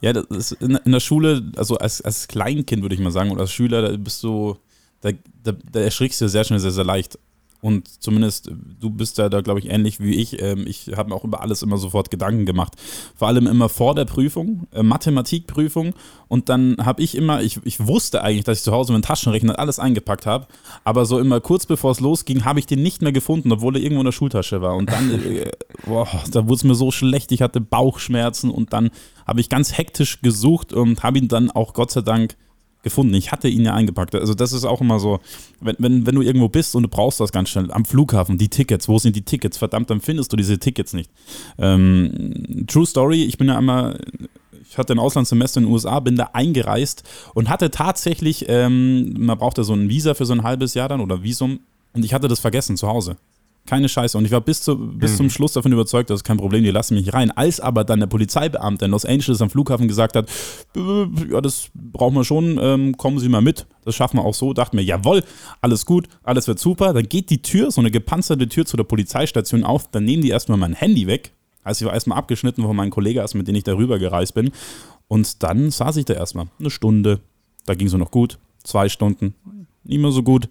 ja, 0.00 0.12
das 0.12 0.24
ist 0.30 0.52
in, 0.52 0.76
in 0.76 0.92
der 0.92 1.00
Schule, 1.00 1.52
also 1.56 1.76
als, 1.76 2.00
als 2.00 2.28
Kleinkind 2.28 2.82
würde 2.82 2.94
ich 2.94 3.00
mal 3.00 3.10
sagen, 3.10 3.30
oder 3.30 3.42
als 3.42 3.52
Schüler, 3.52 3.82
da 3.82 3.96
bist 3.96 4.22
du, 4.22 4.56
da, 5.00 5.10
da, 5.42 5.52
da 5.52 5.80
erschrickst 5.80 6.20
du 6.20 6.28
sehr 6.28 6.44
schnell, 6.44 6.60
sehr, 6.60 6.70
sehr 6.70 6.84
leicht. 6.84 7.18
Und 7.62 8.02
zumindest 8.02 8.50
du 8.80 8.90
bist 8.90 9.18
ja 9.18 9.28
da, 9.28 9.40
glaube 9.40 9.60
ich, 9.60 9.70
ähnlich 9.70 10.00
wie 10.00 10.16
ich. 10.16 10.42
Ähm, 10.42 10.66
ich 10.66 10.90
habe 10.96 11.10
mir 11.10 11.14
auch 11.14 11.22
über 11.22 11.42
alles 11.42 11.62
immer 11.62 11.76
sofort 11.76 12.10
Gedanken 12.10 12.44
gemacht. 12.44 12.72
Vor 13.14 13.28
allem 13.28 13.46
immer 13.46 13.68
vor 13.68 13.94
der 13.94 14.04
Prüfung, 14.04 14.66
äh, 14.72 14.82
Mathematikprüfung. 14.82 15.94
Und 16.26 16.48
dann 16.48 16.76
habe 16.84 17.00
ich 17.00 17.16
immer, 17.16 17.40
ich, 17.40 17.60
ich 17.62 17.86
wusste 17.86 18.24
eigentlich, 18.24 18.42
dass 18.42 18.58
ich 18.58 18.64
zu 18.64 18.72
Hause 18.72 18.90
meinen 18.90 19.02
Taschenrechner 19.02 19.60
alles 19.60 19.78
eingepackt 19.78 20.26
habe. 20.26 20.48
Aber 20.82 21.06
so 21.06 21.20
immer 21.20 21.40
kurz 21.40 21.64
bevor 21.64 21.92
es 21.92 22.00
losging, 22.00 22.44
habe 22.44 22.58
ich 22.58 22.66
den 22.66 22.82
nicht 22.82 23.00
mehr 23.00 23.12
gefunden, 23.12 23.52
obwohl 23.52 23.76
er 23.76 23.82
irgendwo 23.82 24.00
in 24.00 24.06
der 24.06 24.12
Schultasche 24.12 24.60
war. 24.60 24.74
Und 24.74 24.90
dann, 24.90 25.12
äh, 25.24 25.52
boah, 25.86 26.08
da 26.32 26.42
wurde 26.42 26.54
es 26.54 26.64
mir 26.64 26.74
so 26.74 26.90
schlecht. 26.90 27.30
Ich 27.30 27.42
hatte 27.42 27.60
Bauchschmerzen 27.60 28.50
und 28.50 28.72
dann 28.72 28.90
habe 29.24 29.40
ich 29.40 29.48
ganz 29.48 29.78
hektisch 29.78 30.20
gesucht 30.20 30.72
und 30.72 31.04
habe 31.04 31.18
ihn 31.18 31.28
dann 31.28 31.52
auch 31.52 31.74
Gott 31.74 31.92
sei 31.92 32.00
Dank 32.00 32.36
gefunden. 32.82 33.14
Ich 33.14 33.32
hatte 33.32 33.48
ihn 33.48 33.64
ja 33.64 33.74
eingepackt. 33.74 34.14
Also 34.14 34.34
das 34.34 34.52
ist 34.52 34.64
auch 34.64 34.80
immer 34.80 34.98
so, 34.98 35.20
wenn, 35.60 35.76
wenn, 35.78 36.06
wenn 36.06 36.14
du 36.14 36.22
irgendwo 36.22 36.48
bist 36.48 36.74
und 36.74 36.82
du 36.82 36.88
brauchst 36.88 37.20
das 37.20 37.32
ganz 37.32 37.48
schnell, 37.48 37.70
am 37.70 37.84
Flughafen, 37.84 38.38
die 38.38 38.48
Tickets, 38.48 38.88
wo 38.88 38.98
sind 38.98 39.16
die 39.16 39.22
Tickets? 39.22 39.58
Verdammt, 39.58 39.90
dann 39.90 40.00
findest 40.00 40.32
du 40.32 40.36
diese 40.36 40.58
Tickets 40.58 40.92
nicht. 40.92 41.10
Ähm, 41.58 42.64
True 42.66 42.86
Story, 42.86 43.24
ich 43.24 43.38
bin 43.38 43.48
ja 43.48 43.56
einmal, 43.56 44.00
ich 44.68 44.78
hatte 44.78 44.92
ein 44.92 44.98
Auslandssemester 44.98 45.60
in 45.60 45.66
den 45.66 45.72
USA, 45.72 46.00
bin 46.00 46.16
da 46.16 46.30
eingereist 46.32 47.04
und 47.34 47.48
hatte 47.48 47.70
tatsächlich, 47.70 48.46
ähm, 48.48 49.14
man 49.18 49.38
brauchte 49.38 49.64
so 49.64 49.74
ein 49.74 49.88
Visa 49.88 50.14
für 50.14 50.26
so 50.26 50.32
ein 50.32 50.42
halbes 50.42 50.74
Jahr 50.74 50.88
dann 50.88 51.00
oder 51.00 51.22
Visum 51.22 51.60
und 51.92 52.04
ich 52.04 52.14
hatte 52.14 52.28
das 52.28 52.40
vergessen 52.40 52.76
zu 52.76 52.88
Hause. 52.88 53.16
Keine 53.64 53.88
Scheiße. 53.88 54.18
Und 54.18 54.24
ich 54.24 54.32
war 54.32 54.40
bis, 54.40 54.62
zu, 54.62 54.76
bis 54.76 55.12
mhm. 55.12 55.16
zum 55.16 55.30
Schluss 55.30 55.52
davon 55.52 55.72
überzeugt, 55.72 56.10
das 56.10 56.20
ist 56.20 56.24
kein 56.24 56.36
Problem, 56.36 56.64
die 56.64 56.70
lassen 56.70 56.94
mich 56.94 57.12
rein. 57.14 57.30
Als 57.30 57.60
aber 57.60 57.84
dann 57.84 58.00
der 58.00 58.08
Polizeibeamte 58.08 58.86
in 58.86 58.90
Los 58.90 59.04
Angeles 59.04 59.40
am 59.40 59.50
Flughafen 59.50 59.86
gesagt 59.86 60.16
hat, 60.16 60.28
ja, 60.74 61.40
das 61.40 61.68
brauchen 61.74 62.14
wir 62.14 62.24
schon, 62.24 62.58
ähm, 62.60 62.96
kommen 62.96 63.20
Sie 63.20 63.28
mal 63.28 63.40
mit. 63.40 63.66
Das 63.84 63.94
schaffen 63.94 64.16
wir 64.18 64.24
auch 64.24 64.34
so. 64.34 64.52
Dachte 64.52 64.74
mir, 64.74 64.82
jawohl, 64.82 65.22
alles 65.60 65.86
gut, 65.86 66.08
alles 66.24 66.48
wird 66.48 66.58
super. 66.58 66.92
Dann 66.92 67.08
geht 67.08 67.30
die 67.30 67.40
Tür, 67.40 67.70
so 67.70 67.80
eine 67.80 67.92
gepanzerte 67.92 68.48
Tür 68.48 68.66
zu 68.66 68.76
der 68.76 68.84
Polizeistation 68.84 69.62
auf. 69.62 69.88
Dann 69.90 70.04
nehmen 70.04 70.22
die 70.22 70.30
erstmal 70.30 70.58
mein 70.58 70.74
Handy 70.74 71.06
weg. 71.06 71.32
Also 71.62 71.84
ich 71.84 71.86
war 71.86 71.94
erstmal 71.94 72.18
abgeschnitten 72.18 72.62
von 72.62 72.74
meinen 72.74 72.90
Kollegen, 72.90 73.24
mit 73.34 73.46
denen 73.46 73.56
ich 73.56 73.64
darüber 73.64 74.00
gereist 74.00 74.34
bin. 74.34 74.50
Und 75.06 75.44
dann 75.44 75.70
saß 75.70 75.96
ich 75.98 76.04
da 76.04 76.14
erstmal 76.14 76.46
eine 76.58 76.70
Stunde. 76.70 77.20
Da 77.64 77.74
ging 77.74 77.86
es 77.86 77.92
noch 77.92 78.10
gut. 78.10 78.38
Zwei 78.64 78.88
Stunden. 78.88 79.34
Nicht 79.84 80.00
mehr 80.00 80.10
so 80.10 80.24
gut 80.24 80.48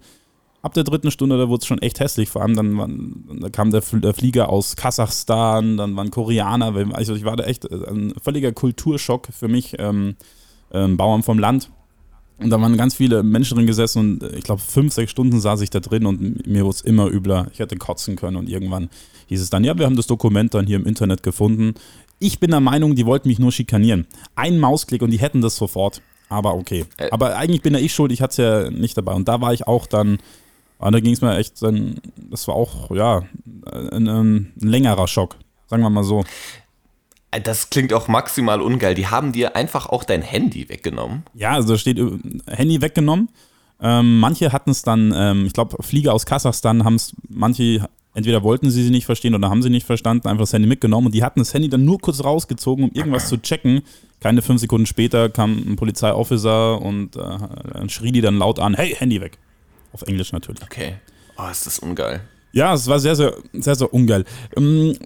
ab 0.62 0.74
der 0.74 0.84
dritten 0.84 1.10
Stunde, 1.10 1.36
da 1.36 1.48
wurde 1.48 1.60
es 1.60 1.66
schon 1.66 1.82
echt 1.82 2.00
hässlich. 2.00 2.30
Vor 2.30 2.42
allem 2.42 2.56
dann, 2.56 3.40
da 3.40 3.50
kam 3.50 3.70
der, 3.70 3.82
der, 3.92 4.14
Flieger 4.14 4.48
aus 4.48 4.76
Kasachstan, 4.76 5.76
dann 5.76 5.96
waren 5.96 6.10
Koreaner. 6.10 6.74
Also 6.92 7.14
ich 7.14 7.24
war 7.24 7.36
da 7.36 7.44
echt 7.44 7.64
äh, 7.64 7.74
ein 7.88 8.14
völliger 8.22 8.52
Kulturschock 8.52 9.28
für 9.32 9.48
mich, 9.48 9.76
ähm, 9.78 10.16
ähm, 10.72 10.96
Bauern 10.96 11.22
vom 11.22 11.38
Land. 11.38 11.70
Und 12.38 12.50
da 12.50 12.60
waren 12.60 12.76
ganz 12.76 12.94
viele 12.94 13.22
Menschen 13.22 13.56
drin 13.56 13.66
gesessen 13.66 13.98
und 13.98 14.22
äh, 14.22 14.36
ich 14.36 14.44
glaube, 14.44 14.60
fünf, 14.60 14.92
sechs 14.92 15.10
Stunden 15.10 15.40
saß 15.40 15.60
ich 15.60 15.70
da 15.70 15.80
drin 15.80 16.06
und 16.06 16.46
mir 16.46 16.64
wurde 16.64 16.76
es 16.76 16.80
immer 16.80 17.08
übler. 17.08 17.48
Ich 17.52 17.58
hätte 17.58 17.76
kotzen 17.76 18.16
können 18.16 18.36
und 18.36 18.48
irgendwann 18.48 18.88
hieß 19.26 19.40
es 19.40 19.50
dann, 19.50 19.64
ja, 19.64 19.76
wir 19.78 19.86
haben 19.86 19.96
das 19.96 20.06
Dokument 20.06 20.54
dann 20.54 20.66
hier 20.66 20.76
im 20.76 20.86
Internet 20.86 21.22
gefunden. 21.22 21.74
Ich 22.18 22.38
bin 22.38 22.50
der 22.50 22.60
Meinung, 22.60 22.94
die 22.94 23.06
wollten 23.06 23.28
mich 23.28 23.38
nur 23.38 23.52
schikanieren. 23.52 24.06
Ein 24.36 24.58
Mausklick 24.58 25.02
und 25.02 25.10
die 25.10 25.18
hätten 25.18 25.40
das 25.40 25.56
sofort. 25.56 26.02
Aber 26.28 26.54
okay. 26.54 26.84
Äh. 26.96 27.10
Aber 27.10 27.36
eigentlich 27.36 27.62
bin 27.62 27.74
ja 27.74 27.80
ich 27.80 27.92
schuld, 27.92 28.10
ich 28.10 28.22
hatte 28.22 28.30
es 28.30 28.36
ja 28.38 28.70
nicht 28.70 28.96
dabei. 28.96 29.12
Und 29.12 29.28
da 29.28 29.40
war 29.40 29.52
ich 29.52 29.66
auch 29.66 29.86
dann 29.86 30.18
und 30.86 30.92
da 30.92 31.00
ging 31.00 31.12
es 31.12 31.20
mir 31.20 31.36
echt 31.36 31.62
dann, 31.62 31.96
das 32.16 32.48
war 32.48 32.54
auch, 32.54 32.90
ja, 32.90 33.22
ein, 33.92 34.08
ein 34.08 34.52
längerer 34.60 35.06
Schock, 35.06 35.36
sagen 35.68 35.82
wir 35.82 35.90
mal 35.90 36.04
so. 36.04 36.24
Das 37.44 37.70
klingt 37.70 37.94
auch 37.94 38.08
maximal 38.08 38.60
ungeil. 38.60 38.94
Die 38.94 39.06
haben 39.06 39.32
dir 39.32 39.56
einfach 39.56 39.88
auch 39.88 40.04
dein 40.04 40.20
Handy 40.20 40.68
weggenommen. 40.68 41.22
Ja, 41.34 41.52
also 41.52 41.72
da 41.72 41.78
steht 41.78 41.98
äh, 41.98 42.10
Handy 42.48 42.82
weggenommen. 42.82 43.30
Ähm, 43.80 44.20
manche 44.20 44.52
hatten 44.52 44.70
es 44.70 44.82
dann, 44.82 45.12
ähm, 45.16 45.46
ich 45.46 45.54
glaube, 45.54 45.82
Flieger 45.82 46.12
aus 46.12 46.26
Kasachstan 46.26 46.84
haben 46.84 46.96
es, 46.96 47.14
manche, 47.28 47.88
entweder 48.14 48.42
wollten 48.42 48.70
sie 48.70 48.84
sie 48.84 48.90
nicht 48.90 49.06
verstehen 49.06 49.34
oder 49.34 49.50
haben 49.50 49.62
sie 49.62 49.70
nicht 49.70 49.86
verstanden, 49.86 50.28
einfach 50.28 50.42
das 50.42 50.52
Handy 50.52 50.68
mitgenommen 50.68 51.06
und 51.06 51.14
die 51.14 51.24
hatten 51.24 51.40
das 51.40 51.54
Handy 51.54 51.68
dann 51.68 51.84
nur 51.84 51.98
kurz 51.98 52.22
rausgezogen, 52.22 52.84
um 52.84 52.90
irgendwas 52.92 53.28
zu 53.28 53.38
checken. 53.40 53.82
Keine 54.20 54.42
fünf 54.42 54.60
Sekunden 54.60 54.86
später 54.86 55.30
kam 55.30 55.58
ein 55.66 55.76
Polizeiofficer 55.76 56.80
und 56.80 57.16
äh, 57.16 57.88
schrie 57.88 58.12
die 58.12 58.20
dann 58.20 58.38
laut 58.38 58.60
an, 58.60 58.74
hey, 58.74 58.94
Handy 58.96 59.20
weg. 59.20 59.38
Auf 59.92 60.02
Englisch 60.02 60.32
natürlich. 60.32 60.62
Okay. 60.62 60.96
Oh, 61.36 61.50
ist 61.50 61.66
das 61.66 61.78
ungeil. 61.78 62.20
Ja, 62.52 62.74
es 62.74 62.86
war 62.86 63.00
sehr, 63.00 63.16
sehr, 63.16 63.34
sehr, 63.52 63.74
sehr 63.74 63.92
ungeil. 63.92 64.24
Ähm, 64.56 64.96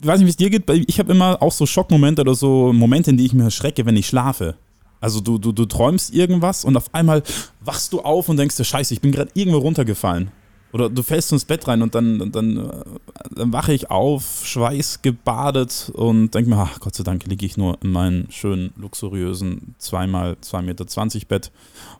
ich 0.00 0.06
weiß 0.06 0.20
nicht, 0.20 0.26
wie 0.26 0.30
es 0.30 0.36
dir 0.36 0.50
geht, 0.50 0.68
ich 0.88 0.98
habe 0.98 1.12
immer 1.12 1.42
auch 1.42 1.52
so 1.52 1.66
Schockmomente 1.66 2.22
oder 2.22 2.34
so 2.34 2.72
Momente, 2.72 3.10
in 3.10 3.16
die 3.16 3.26
ich 3.26 3.32
mir 3.32 3.44
erschrecke, 3.44 3.84
wenn 3.84 3.96
ich 3.96 4.06
schlafe. 4.06 4.54
Also 5.00 5.20
du, 5.20 5.38
du, 5.38 5.52
du 5.52 5.64
träumst 5.66 6.12
irgendwas 6.12 6.64
und 6.64 6.76
auf 6.76 6.92
einmal 6.94 7.22
wachst 7.60 7.92
du 7.92 8.00
auf 8.00 8.28
und 8.28 8.36
denkst 8.36 8.56
dir, 8.56 8.64
scheiße, 8.64 8.94
ich 8.94 9.00
bin 9.00 9.12
gerade 9.12 9.30
irgendwo 9.34 9.58
runtergefallen. 9.58 10.30
Oder 10.72 10.90
du 10.90 11.02
fällst 11.02 11.32
ins 11.32 11.46
Bett 11.46 11.66
rein 11.66 11.80
und 11.80 11.94
dann, 11.94 12.30
dann, 12.30 12.84
dann 13.30 13.52
wache 13.52 13.72
ich 13.72 13.90
auf, 13.90 14.42
schweißgebadet 14.44 15.92
und 15.94 16.34
denke 16.34 16.50
mir, 16.50 16.58
ach 16.58 16.78
Gott 16.80 16.94
sei 16.94 17.04
Dank 17.04 17.24
liege 17.26 17.46
ich 17.46 17.56
nur 17.56 17.78
in 17.82 17.90
meinem 17.90 18.30
schönen, 18.30 18.72
luxuriösen 18.76 19.74
2x2,20 19.80 20.62
Meter 20.62 20.84
Bett. 21.26 21.52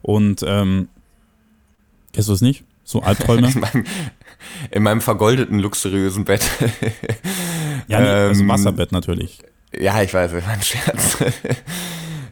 Und 0.03 0.45
ähm, 0.47 0.89
kennst 2.13 2.29
du 2.29 2.33
es 2.33 2.41
nicht? 2.41 2.65
So 2.85 3.03
Albträume? 3.03 3.49
in, 3.55 3.61
meinem, 3.61 3.85
in 4.71 4.83
meinem 4.83 5.01
vergoldeten, 5.01 5.59
luxuriösen 5.59 6.25
Bett. 6.25 6.43
ja, 7.89 8.01
nee, 8.01 8.07
also 8.07 8.43
ähm, 8.43 8.49
Wasserbett 8.49 8.93
natürlich. 8.93 9.39
Ja, 9.79 10.03
ich 10.03 10.15
weiß, 10.15 10.33
das 10.33 10.45
war 10.45 10.53
ein 10.53 10.63
Scherz. 10.63 11.19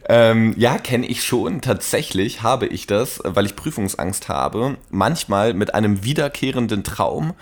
Ähm, 0.09 0.53
ja, 0.57 0.77
kenne 0.77 1.05
ich 1.05 1.23
schon. 1.23 1.61
Tatsächlich 1.61 2.41
habe 2.41 2.67
ich 2.67 2.87
das, 2.87 3.19
weil 3.23 3.45
ich 3.45 3.55
Prüfungsangst 3.55 4.29
habe, 4.29 4.77
manchmal 4.89 5.53
mit 5.53 5.73
einem 5.73 6.03
wiederkehrenden 6.03 6.83
Traum. 6.83 7.33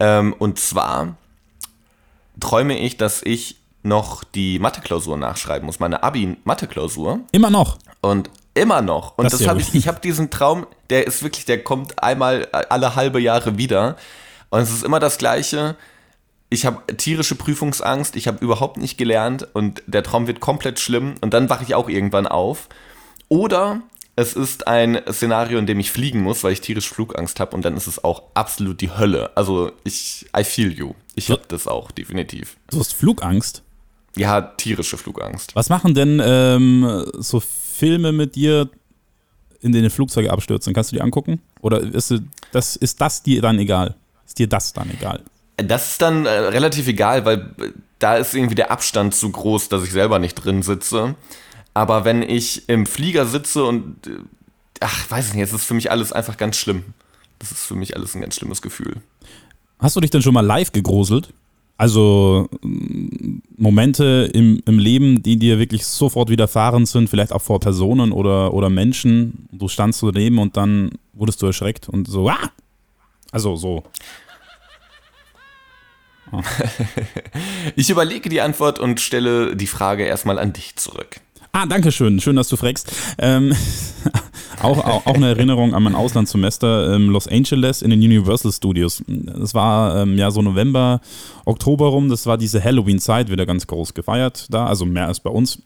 Ähm, 0.00 0.34
und 0.36 0.58
zwar 0.58 1.16
träume 2.40 2.78
ich, 2.78 2.96
dass 2.96 3.22
ich 3.22 3.56
noch 3.84 4.24
die 4.24 4.58
Mathe-Klausur 4.58 5.16
nachschreiben 5.16 5.66
muss, 5.66 5.78
meine 5.78 6.02
Abi-Mathe-Klausur. 6.02 7.20
Immer 7.30 7.50
noch. 7.50 7.78
Und 8.00 8.28
immer 8.54 8.82
noch. 8.82 9.18
Und 9.18 9.24
das, 9.24 9.38
das 9.38 9.48
habe 9.48 9.60
ich, 9.62 9.74
ich 9.74 9.88
habe 9.88 10.00
diesen 10.00 10.30
Traum, 10.30 10.66
der 10.90 11.06
ist 11.06 11.22
wirklich, 11.22 11.44
der 11.44 11.62
kommt 11.62 12.02
einmal 12.02 12.46
alle 12.52 12.96
halbe 12.96 13.20
Jahre 13.20 13.58
wieder. 13.58 13.96
Und 14.50 14.60
es 14.60 14.70
ist 14.70 14.84
immer 14.84 15.00
das 15.00 15.18
Gleiche 15.18 15.76
ich 16.54 16.64
habe 16.64 16.96
tierische 16.96 17.34
Prüfungsangst, 17.34 18.16
ich 18.16 18.28
habe 18.28 18.42
überhaupt 18.42 18.76
nicht 18.76 18.96
gelernt 18.96 19.46
und 19.52 19.82
der 19.86 20.02
Traum 20.02 20.26
wird 20.26 20.40
komplett 20.40 20.80
schlimm 20.80 21.14
und 21.20 21.34
dann 21.34 21.50
wache 21.50 21.64
ich 21.64 21.74
auch 21.74 21.88
irgendwann 21.88 22.26
auf. 22.26 22.68
Oder 23.28 23.82
es 24.16 24.34
ist 24.34 24.68
ein 24.68 25.00
Szenario, 25.10 25.58
in 25.58 25.66
dem 25.66 25.80
ich 25.80 25.90
fliegen 25.90 26.22
muss, 26.22 26.44
weil 26.44 26.52
ich 26.52 26.60
tierische 26.60 26.94
Flugangst 26.94 27.40
habe 27.40 27.56
und 27.56 27.64
dann 27.64 27.76
ist 27.76 27.88
es 27.88 28.02
auch 28.02 28.22
absolut 28.34 28.80
die 28.80 28.92
Hölle. 28.92 29.36
Also 29.36 29.72
ich, 29.82 30.26
I 30.36 30.44
feel 30.44 30.72
you. 30.72 30.94
Ich 31.16 31.30
habe 31.30 31.42
das 31.48 31.66
auch, 31.66 31.90
definitiv. 31.90 32.56
Du 32.70 32.78
hast 32.78 32.94
Flugangst? 32.94 33.62
Ja, 34.16 34.40
tierische 34.40 34.96
Flugangst. 34.96 35.56
Was 35.56 35.68
machen 35.68 35.94
denn 35.94 36.22
ähm, 36.24 37.04
so 37.14 37.42
Filme 37.74 38.12
mit 38.12 38.36
dir, 38.36 38.70
in 39.60 39.72
denen 39.72 39.90
Flugzeuge 39.90 40.30
abstürzen? 40.30 40.72
Kannst 40.72 40.92
du 40.92 40.96
die 40.96 41.02
angucken? 41.02 41.40
Oder 41.60 41.80
ist 41.80 42.14
das, 42.52 42.76
ist 42.76 43.00
das 43.00 43.22
dir 43.22 43.42
dann 43.42 43.58
egal? 43.58 43.96
Ist 44.26 44.38
dir 44.38 44.46
das 44.46 44.72
dann 44.72 44.90
egal? 44.90 45.22
Das 45.56 45.92
ist 45.92 46.02
dann 46.02 46.26
äh, 46.26 46.30
relativ 46.30 46.86
egal, 46.88 47.24
weil 47.24 47.38
äh, 47.58 47.70
da 47.98 48.16
ist 48.16 48.34
irgendwie 48.34 48.54
der 48.54 48.70
Abstand 48.70 49.14
zu 49.14 49.30
groß, 49.30 49.68
dass 49.68 49.82
ich 49.82 49.90
selber 49.90 50.18
nicht 50.18 50.34
drin 50.34 50.62
sitze. 50.62 51.14
Aber 51.74 52.04
wenn 52.04 52.22
ich 52.22 52.68
im 52.68 52.86
Flieger 52.86 53.26
sitze 53.26 53.64
und, 53.64 54.06
äh, 54.06 54.18
ach, 54.80 55.10
weiß 55.10 55.28
ich 55.28 55.34
nicht, 55.34 55.44
es 55.44 55.52
ist 55.52 55.64
für 55.64 55.74
mich 55.74 55.90
alles 55.90 56.12
einfach 56.12 56.36
ganz 56.36 56.56
schlimm. 56.56 56.84
Das 57.38 57.50
ist 57.50 57.64
für 57.66 57.74
mich 57.74 57.96
alles 57.96 58.14
ein 58.14 58.20
ganz 58.20 58.36
schlimmes 58.36 58.62
Gefühl. 58.62 58.96
Hast 59.80 59.96
du 59.96 60.00
dich 60.00 60.10
denn 60.10 60.22
schon 60.22 60.34
mal 60.34 60.46
live 60.46 60.72
gegruselt? 60.72 61.32
Also 61.76 62.48
Momente 63.56 64.30
im, 64.32 64.60
im 64.64 64.78
Leben, 64.78 65.22
die 65.22 65.36
dir 65.36 65.58
wirklich 65.58 65.84
sofort 65.84 66.30
widerfahren 66.30 66.86
sind, 66.86 67.10
vielleicht 67.10 67.32
auch 67.32 67.42
vor 67.42 67.58
Personen 67.58 68.12
oder, 68.12 68.54
oder 68.54 68.70
Menschen. 68.70 69.48
Du 69.50 69.66
standst 69.66 70.02
daneben 70.02 70.38
und 70.38 70.56
dann 70.56 70.92
wurdest 71.12 71.42
du 71.42 71.46
erschreckt 71.46 71.88
und 71.88 72.06
so, 72.06 72.28
ah! 72.28 72.38
Also 73.32 73.56
so. 73.56 73.82
ich 77.76 77.90
überlege 77.90 78.28
die 78.28 78.40
Antwort 78.40 78.78
und 78.78 79.00
stelle 79.00 79.56
die 79.56 79.66
Frage 79.66 80.04
erstmal 80.04 80.38
an 80.38 80.52
dich 80.52 80.76
zurück. 80.76 81.20
Ah, 81.52 81.66
danke 81.66 81.92
schön. 81.92 82.20
Schön, 82.20 82.36
dass 82.36 82.48
du 82.48 82.56
fragst. 82.56 82.92
Ähm, 83.18 83.54
auch, 84.64 85.06
auch, 85.06 85.14
eine 85.14 85.28
Erinnerung 85.28 85.74
an 85.74 85.82
mein 85.82 85.94
Auslandssemester 85.94 86.94
in 86.94 87.08
Los 87.08 87.28
Angeles 87.28 87.82
in 87.82 87.90
den 87.90 88.00
Universal 88.00 88.52
Studios. 88.52 89.02
Das 89.06 89.54
war 89.54 90.02
ähm, 90.02 90.18
ja 90.18 90.30
so 90.30 90.42
November, 90.42 91.00
Oktober 91.44 91.88
rum. 91.88 92.08
Das 92.08 92.26
war 92.26 92.38
diese 92.38 92.62
Halloween-Zeit, 92.62 93.30
wieder 93.30 93.46
ganz 93.46 93.66
groß 93.66 93.94
gefeiert 93.94 94.46
da, 94.50 94.66
also 94.66 94.84
mehr 94.84 95.06
als 95.06 95.20
bei 95.20 95.30
uns. 95.30 95.62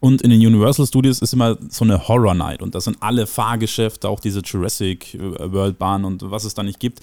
Und 0.00 0.20
in 0.22 0.30
den 0.30 0.44
Universal 0.44 0.86
Studios 0.86 1.20
ist 1.20 1.32
immer 1.32 1.56
so 1.70 1.84
eine 1.84 2.08
Horror 2.08 2.34
Night 2.34 2.60
und 2.60 2.74
da 2.74 2.80
sind 2.80 2.98
alle 3.00 3.26
Fahrgeschäfte, 3.26 4.08
auch 4.08 4.20
diese 4.20 4.40
Jurassic 4.40 5.18
World 5.18 5.78
Bahn 5.78 6.04
und 6.04 6.30
was 6.30 6.44
es 6.44 6.52
da 6.52 6.62
nicht 6.62 6.78
gibt 6.78 7.00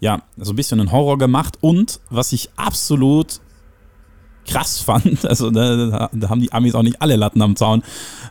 ja, 0.00 0.22
so 0.36 0.52
ein 0.52 0.56
bisschen 0.56 0.80
einen 0.80 0.92
Horror 0.92 1.18
gemacht. 1.18 1.58
Und 1.60 2.00
was 2.10 2.32
ich 2.32 2.50
absolut 2.56 3.40
krass 4.46 4.80
fand, 4.80 5.24
also 5.26 5.50
da, 5.50 6.08
da 6.12 6.28
haben 6.28 6.40
die 6.40 6.52
Amis 6.52 6.74
auch 6.74 6.82
nicht 6.82 7.02
alle 7.02 7.16
Latten 7.16 7.42
am 7.42 7.56
Zaun, 7.56 7.82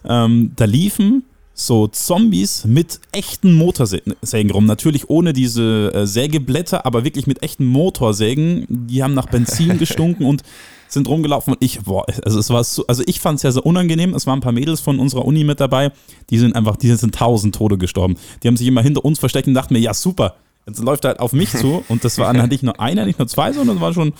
ähm, 0.05 0.53
da 0.55 0.65
liefen 0.65 1.23
so 1.59 1.87
Zombies 1.87 2.65
mit 2.65 2.99
echten 3.11 3.55
Motorsägen 3.55 4.51
rum. 4.51 4.67
Natürlich 4.67 5.09
ohne 5.09 5.33
diese 5.33 5.91
äh, 5.91 6.05
Sägeblätter, 6.05 6.85
aber 6.85 7.03
wirklich 7.03 7.25
mit 7.25 7.41
echten 7.41 7.65
Motorsägen. 7.65 8.67
Die 8.69 9.01
haben 9.01 9.15
nach 9.15 9.25
Benzin 9.25 9.77
gestunken 9.79 10.25
und 10.25 10.43
sind 10.87 11.09
rumgelaufen 11.09 11.55
und 11.55 11.63
ich, 11.63 11.81
boah, 11.81 12.05
also 12.23 12.39
es 12.39 12.49
war 12.51 12.63
so, 12.63 12.85
also 12.87 13.03
ich 13.07 13.19
fand 13.19 13.37
es 13.37 13.43
ja 13.43 13.51
sehr 13.51 13.65
unangenehm. 13.65 14.13
Es 14.13 14.27
waren 14.27 14.37
ein 14.37 14.41
paar 14.41 14.51
Mädels 14.51 14.81
von 14.81 14.99
unserer 14.99 15.25
Uni 15.25 15.43
mit 15.43 15.59
dabei, 15.59 15.91
die 16.29 16.37
sind 16.37 16.55
einfach, 16.55 16.77
die 16.77 16.93
sind 16.93 17.15
tausend 17.15 17.55
Tode 17.55 17.77
gestorben. 17.77 18.15
Die 18.43 18.47
haben 18.47 18.55
sich 18.55 18.67
immer 18.67 18.83
hinter 18.83 19.03
uns 19.03 19.17
versteckt 19.17 19.47
und 19.47 19.55
dachten 19.55 19.73
mir, 19.73 19.79
ja 19.79 19.95
super, 19.95 20.35
Jetzt 20.67 20.79
läuft 20.79 21.05
er 21.05 21.11
halt 21.11 21.21
auf 21.21 21.31
mich 21.31 21.49
zu 21.49 21.83
und 21.87 22.03
das 22.03 22.17
waren 22.17 22.39
halt 22.39 22.51
nicht 22.51 22.61
nur 22.61 22.79
einer, 22.79 23.05
nicht 23.05 23.19
nur 23.19 23.27
zwei, 23.27 23.53
sondern 23.53 23.77
es 23.77 23.81
waren 23.81 23.93
schon 23.93 24.13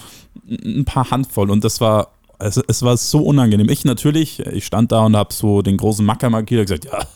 ein 0.50 0.86
paar 0.86 1.12
Handvoll 1.12 1.52
und 1.52 1.64
das 1.64 1.82
war, 1.82 2.14
es, 2.40 2.58
es 2.68 2.84
war 2.84 2.98
so 2.98 3.20
unangenehm. 3.20 3.70
Ich 3.70 3.86
natürlich, 3.86 4.40
ich 4.40 4.66
stand 4.66 4.92
da 4.92 5.06
und 5.06 5.16
habe 5.16 5.34
so 5.34 5.62
den 5.62 5.78
großen 5.78 6.06
Macker 6.06 6.30
markiert 6.30 6.62
und 6.62 6.66
gesagt, 6.68 6.86
ja, 6.86 7.08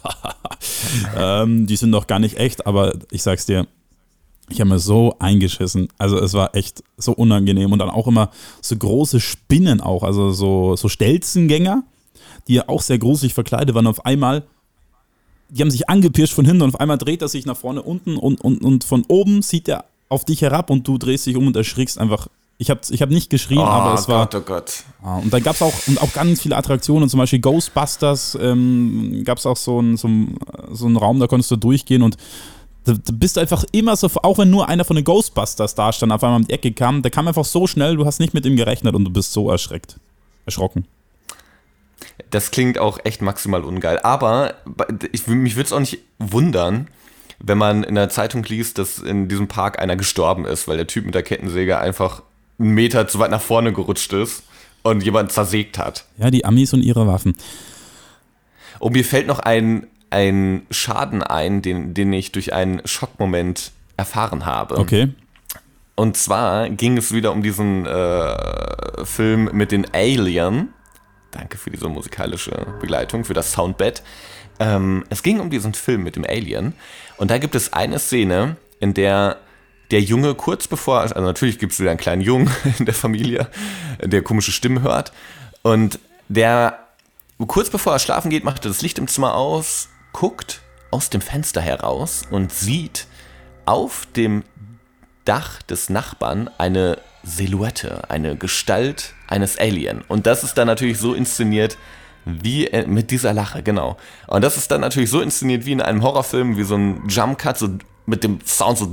ähm, 1.44 1.68
die 1.68 1.75
sind 1.75 1.92
doch 1.92 2.08
gar 2.08 2.20
nicht 2.20 2.38
echt, 2.38 2.66
aber 2.66 2.94
ich 3.12 3.24
sag's 3.24 3.46
dir, 3.46 3.68
ich 4.50 4.60
habe 4.60 4.70
mir 4.70 4.80
so 4.80 5.16
eingeschissen. 5.20 5.88
Also 5.98 6.18
es 6.20 6.34
war 6.34 6.56
echt 6.56 6.84
so 6.98 7.13
unangenehm 7.13 7.72
und 7.72 7.80
dann 7.80 7.90
auch 7.90 8.08
immer 8.08 8.32
so 8.62 8.75
große 8.75 9.20
Spinnen 9.20 9.80
auch, 9.80 10.04
also 10.04 10.32
so, 10.32 10.75
so 10.75 10.90
Stelzengänger, 10.90 11.84
die 12.48 12.56
ja 12.56 12.68
auch 12.68 12.82
sehr 12.82 12.98
gruselig 12.98 13.34
verkleidet 13.34 13.75
waren. 13.75 13.88
Auf 13.88 14.06
einmal 14.06 14.44
die 15.51 15.62
haben 15.62 15.72
sich 15.72 15.90
angepirscht 15.90 16.34
von 16.34 16.46
hinten 16.46 16.62
und 16.62 16.70
auf 16.70 16.80
einmal 16.80 16.98
dreht 16.98 17.22
er 17.22 17.28
sich 17.28 17.46
nach 17.46 17.58
vorne 17.58 17.82
unten 17.82 18.16
und, 18.16 18.42
und, 18.42 18.63
und 18.63 18.84
von 18.86 19.04
oben 19.08 19.42
sieht 19.42 19.68
er 19.68 19.86
auf 20.08 20.25
dich 20.25 20.42
herab 20.42 20.70
und 20.70 20.88
du 20.88 20.98
drehst 20.98 21.25
dich 21.25 21.36
um 21.36 21.48
und 21.48 21.56
erschrickst 21.56 22.00
einfach. 22.00 22.28
Ich 22.62 22.70
habe 22.70 22.80
ich 22.91 23.01
hab 23.01 23.10
nicht 23.10 23.32
geschrien, 23.32 23.58
oh, 23.58 23.63
aber 23.63 23.96
es 23.96 24.08
war. 24.08 24.27
Gott, 24.27 24.36
oh 24.36 24.41
Gott. 24.46 24.84
und 25.24 25.34
da 25.34 25.39
gab 25.39 25.56
es 25.56 25.63
auch, 25.63 25.74
und 25.88 26.00
auch 26.00 26.13
ganz 26.13 26.44
viele 26.44 26.56
Attraktionen, 26.56 27.10
zum 27.10 27.18
Beispiel 27.18 27.39
Ghostbusters, 27.39 28.38
ähm, 28.39 29.24
gab 29.25 29.39
es 29.39 29.48
auch 29.48 29.58
so 29.58 29.80
einen 29.80 29.98
so 29.98 30.08
so 30.72 30.86
ein 30.86 30.96
Raum, 30.96 31.20
da 31.20 31.25
konntest 31.25 31.50
du 31.50 31.56
durchgehen 31.56 32.03
und 32.03 32.18
du, 32.86 33.00
du 33.00 33.13
bist 33.13 33.39
einfach 33.39 33.65
immer 33.72 33.96
so, 33.96 34.08
auch 34.22 34.38
wenn 34.38 34.51
nur 34.51 34.70
einer 34.70 34.86
von 34.86 34.96
den 34.96 35.03
Ghostbusters 35.03 35.74
da 35.74 35.91
stand, 35.91 36.12
auf 36.12 36.24
einmal 36.24 36.39
um 36.39 36.46
die 36.46 36.53
Ecke 36.53 36.72
kam, 36.72 37.01
der 37.01 37.10
kam 37.10 37.27
einfach 37.27 37.46
so 37.46 37.65
schnell, 37.65 37.96
du 37.96 38.06
hast 38.06 38.20
nicht 38.20 38.36
mit 38.36 38.46
ihm 38.46 38.56
gerechnet 38.56 38.94
und 38.94 39.06
du 39.06 39.12
bist 39.12 39.34
so 39.34 39.50
erschreckt. 39.50 40.00
Erschrocken. 40.46 40.86
Das 42.30 42.51
klingt 42.51 42.77
auch 42.77 43.00
echt 43.03 43.24
maximal 43.24 43.63
ungeil. 43.63 43.98
Aber 44.01 44.53
ich, 45.12 45.25
mich 45.25 45.56
würde 45.56 45.65
es 45.65 45.74
auch 45.74 45.80
nicht 45.80 45.98
wundern, 46.20 46.89
wenn 47.39 47.58
man 47.58 47.84
in 47.84 47.96
der 47.96 48.10
Zeitung 48.10 48.44
liest, 48.44 48.77
dass 48.77 49.00
in 49.00 49.27
diesem 49.27 49.48
Park 49.48 49.80
einer 49.80 49.96
gestorben 49.96 50.46
ist, 50.46 50.68
weil 50.68 50.77
der 50.77 50.86
Typ 50.86 51.06
mit 51.06 51.15
der 51.15 51.24
Kettensäge 51.24 51.80
einfach 51.80 52.22
einen 52.62 52.74
Meter 52.74 53.08
zu 53.08 53.20
weit 53.20 53.32
nach 53.32 53.41
vorne 53.41 53.74
gerutscht 53.74 54.13
ist 54.13 54.44
und 54.84 55.03
jemand 55.03 55.32
zersägt 55.32 55.77
hat. 55.77 56.06
Ja, 56.18 56.32
die 56.32 56.46
Amis 56.46 56.74
und 56.74 56.82
ihre 56.82 57.08
Waffen. 57.08 57.36
Und 58.80 58.94
mir 58.94 59.06
fällt 59.06 59.27
noch 59.27 59.39
ein, 59.39 59.88
ein 60.10 60.65
Schaden 60.72 61.22
ein, 61.24 61.62
den, 61.62 61.94
den 61.94 62.12
ich 62.13 62.32
durch 62.32 62.53
einen 62.53 62.82
Schockmoment 62.86 63.72
erfahren 63.98 64.46
habe. 64.46 64.77
Okay. 64.77 65.10
Und 65.96 66.18
zwar 66.18 66.70
ging 66.70 66.98
es 66.98 67.12
wieder 67.12 67.32
um 67.32 67.44
diesen 67.44 67.86
äh, 67.86 69.06
Film 69.06 69.50
mit 69.53 69.72
den 69.72 69.94
Alien. 69.94 70.70
Danke 71.30 71.58
für 71.58 71.70
diese 71.70 71.88
musikalische 71.89 72.65
Begleitung, 72.80 73.24
für 73.24 73.34
das 73.34 73.51
Soundbed. 73.51 74.01
Ähm, 74.60 75.03
es 75.10 75.22
ging 75.22 75.39
um 75.39 75.50
diesen 75.50 75.74
Film 75.74 76.03
mit 76.03 76.15
dem 76.15 76.25
Alien. 76.25 76.74
Und 77.18 77.30
da 77.30 77.38
gibt 77.38 77.56
es 77.56 77.74
eine 77.74 78.00
Szene, 78.00 78.58
in 78.80 78.94
der 78.94 79.38
der 79.91 80.01
Junge 80.01 80.36
kurz 80.36 80.67
bevor, 80.67 81.01
also 81.01 81.19
natürlich 81.19 81.60
gibt 81.60 81.74
es 81.74 81.79
wieder 81.79 81.91
einen 81.91 82.00
kleinen 82.00 82.21
Jungen 82.21 82.50
in 82.79 82.86
der 82.86 82.93
Familie, 82.93 83.50
der 84.01 84.21
komische 84.24 84.51
Stimmen 84.51 84.81
hört. 84.81 85.12
Und 85.62 86.00
der 86.29 86.79
kurz 87.48 87.69
bevor 87.69 87.93
er 87.93 88.00
schlafen 88.00 88.29
geht, 88.29 88.43
macht 88.43 88.65
er 88.65 88.69
das 88.69 88.81
Licht 88.81 88.98
im 88.98 89.07
Zimmer 89.07 89.36
aus, 89.36 89.89
guckt 90.13 90.62
aus 90.91 91.10
dem 91.10 91.21
Fenster 91.21 91.62
heraus 91.62 92.24
und 92.29 92.51
sieht 92.51 93.07
auf 93.65 94.07
dem 94.15 94.43
Dach 95.25 95.62
des 95.63 95.89
Nachbarn 95.89 96.50
eine 96.57 96.98
Silhouette, 97.24 98.10
eine 98.10 98.36
Gestalt 98.36 99.13
eines 99.27 99.57
Alien. 99.57 100.03
Und 100.07 100.25
das 100.25 100.43
ist 100.43 100.57
dann 100.57 100.67
natürlich 100.67 100.98
so 100.98 101.13
inszeniert, 101.13 101.77
wie 102.25 102.67
äh, 102.67 102.88
mit 102.88 103.12
dieser 103.12 103.33
Lache, 103.33 103.63
genau. 103.63 103.98
Und 104.27 104.43
das 104.43 104.57
ist 104.57 104.71
dann 104.71 104.81
natürlich 104.81 105.10
so 105.10 105.21
inszeniert 105.21 105.65
wie 105.65 105.71
in 105.71 105.81
einem 105.81 106.03
Horrorfilm, 106.03 106.57
wie 106.57 106.63
so 106.63 106.75
ein 106.75 107.07
Jumpcut, 107.07 107.57
so 107.57 107.69
mit 108.05 108.24
dem 108.24 108.39
Sound 108.46 108.77
so. 108.77 108.91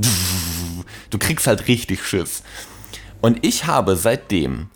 Du 1.11 1.19
kriegst 1.19 1.47
halt 1.47 1.69
richtig 1.69 2.05
Schiss. 2.05 2.43
Und 3.21 3.45
ich 3.45 3.67
habe 3.67 3.97
seitdem 3.97 4.69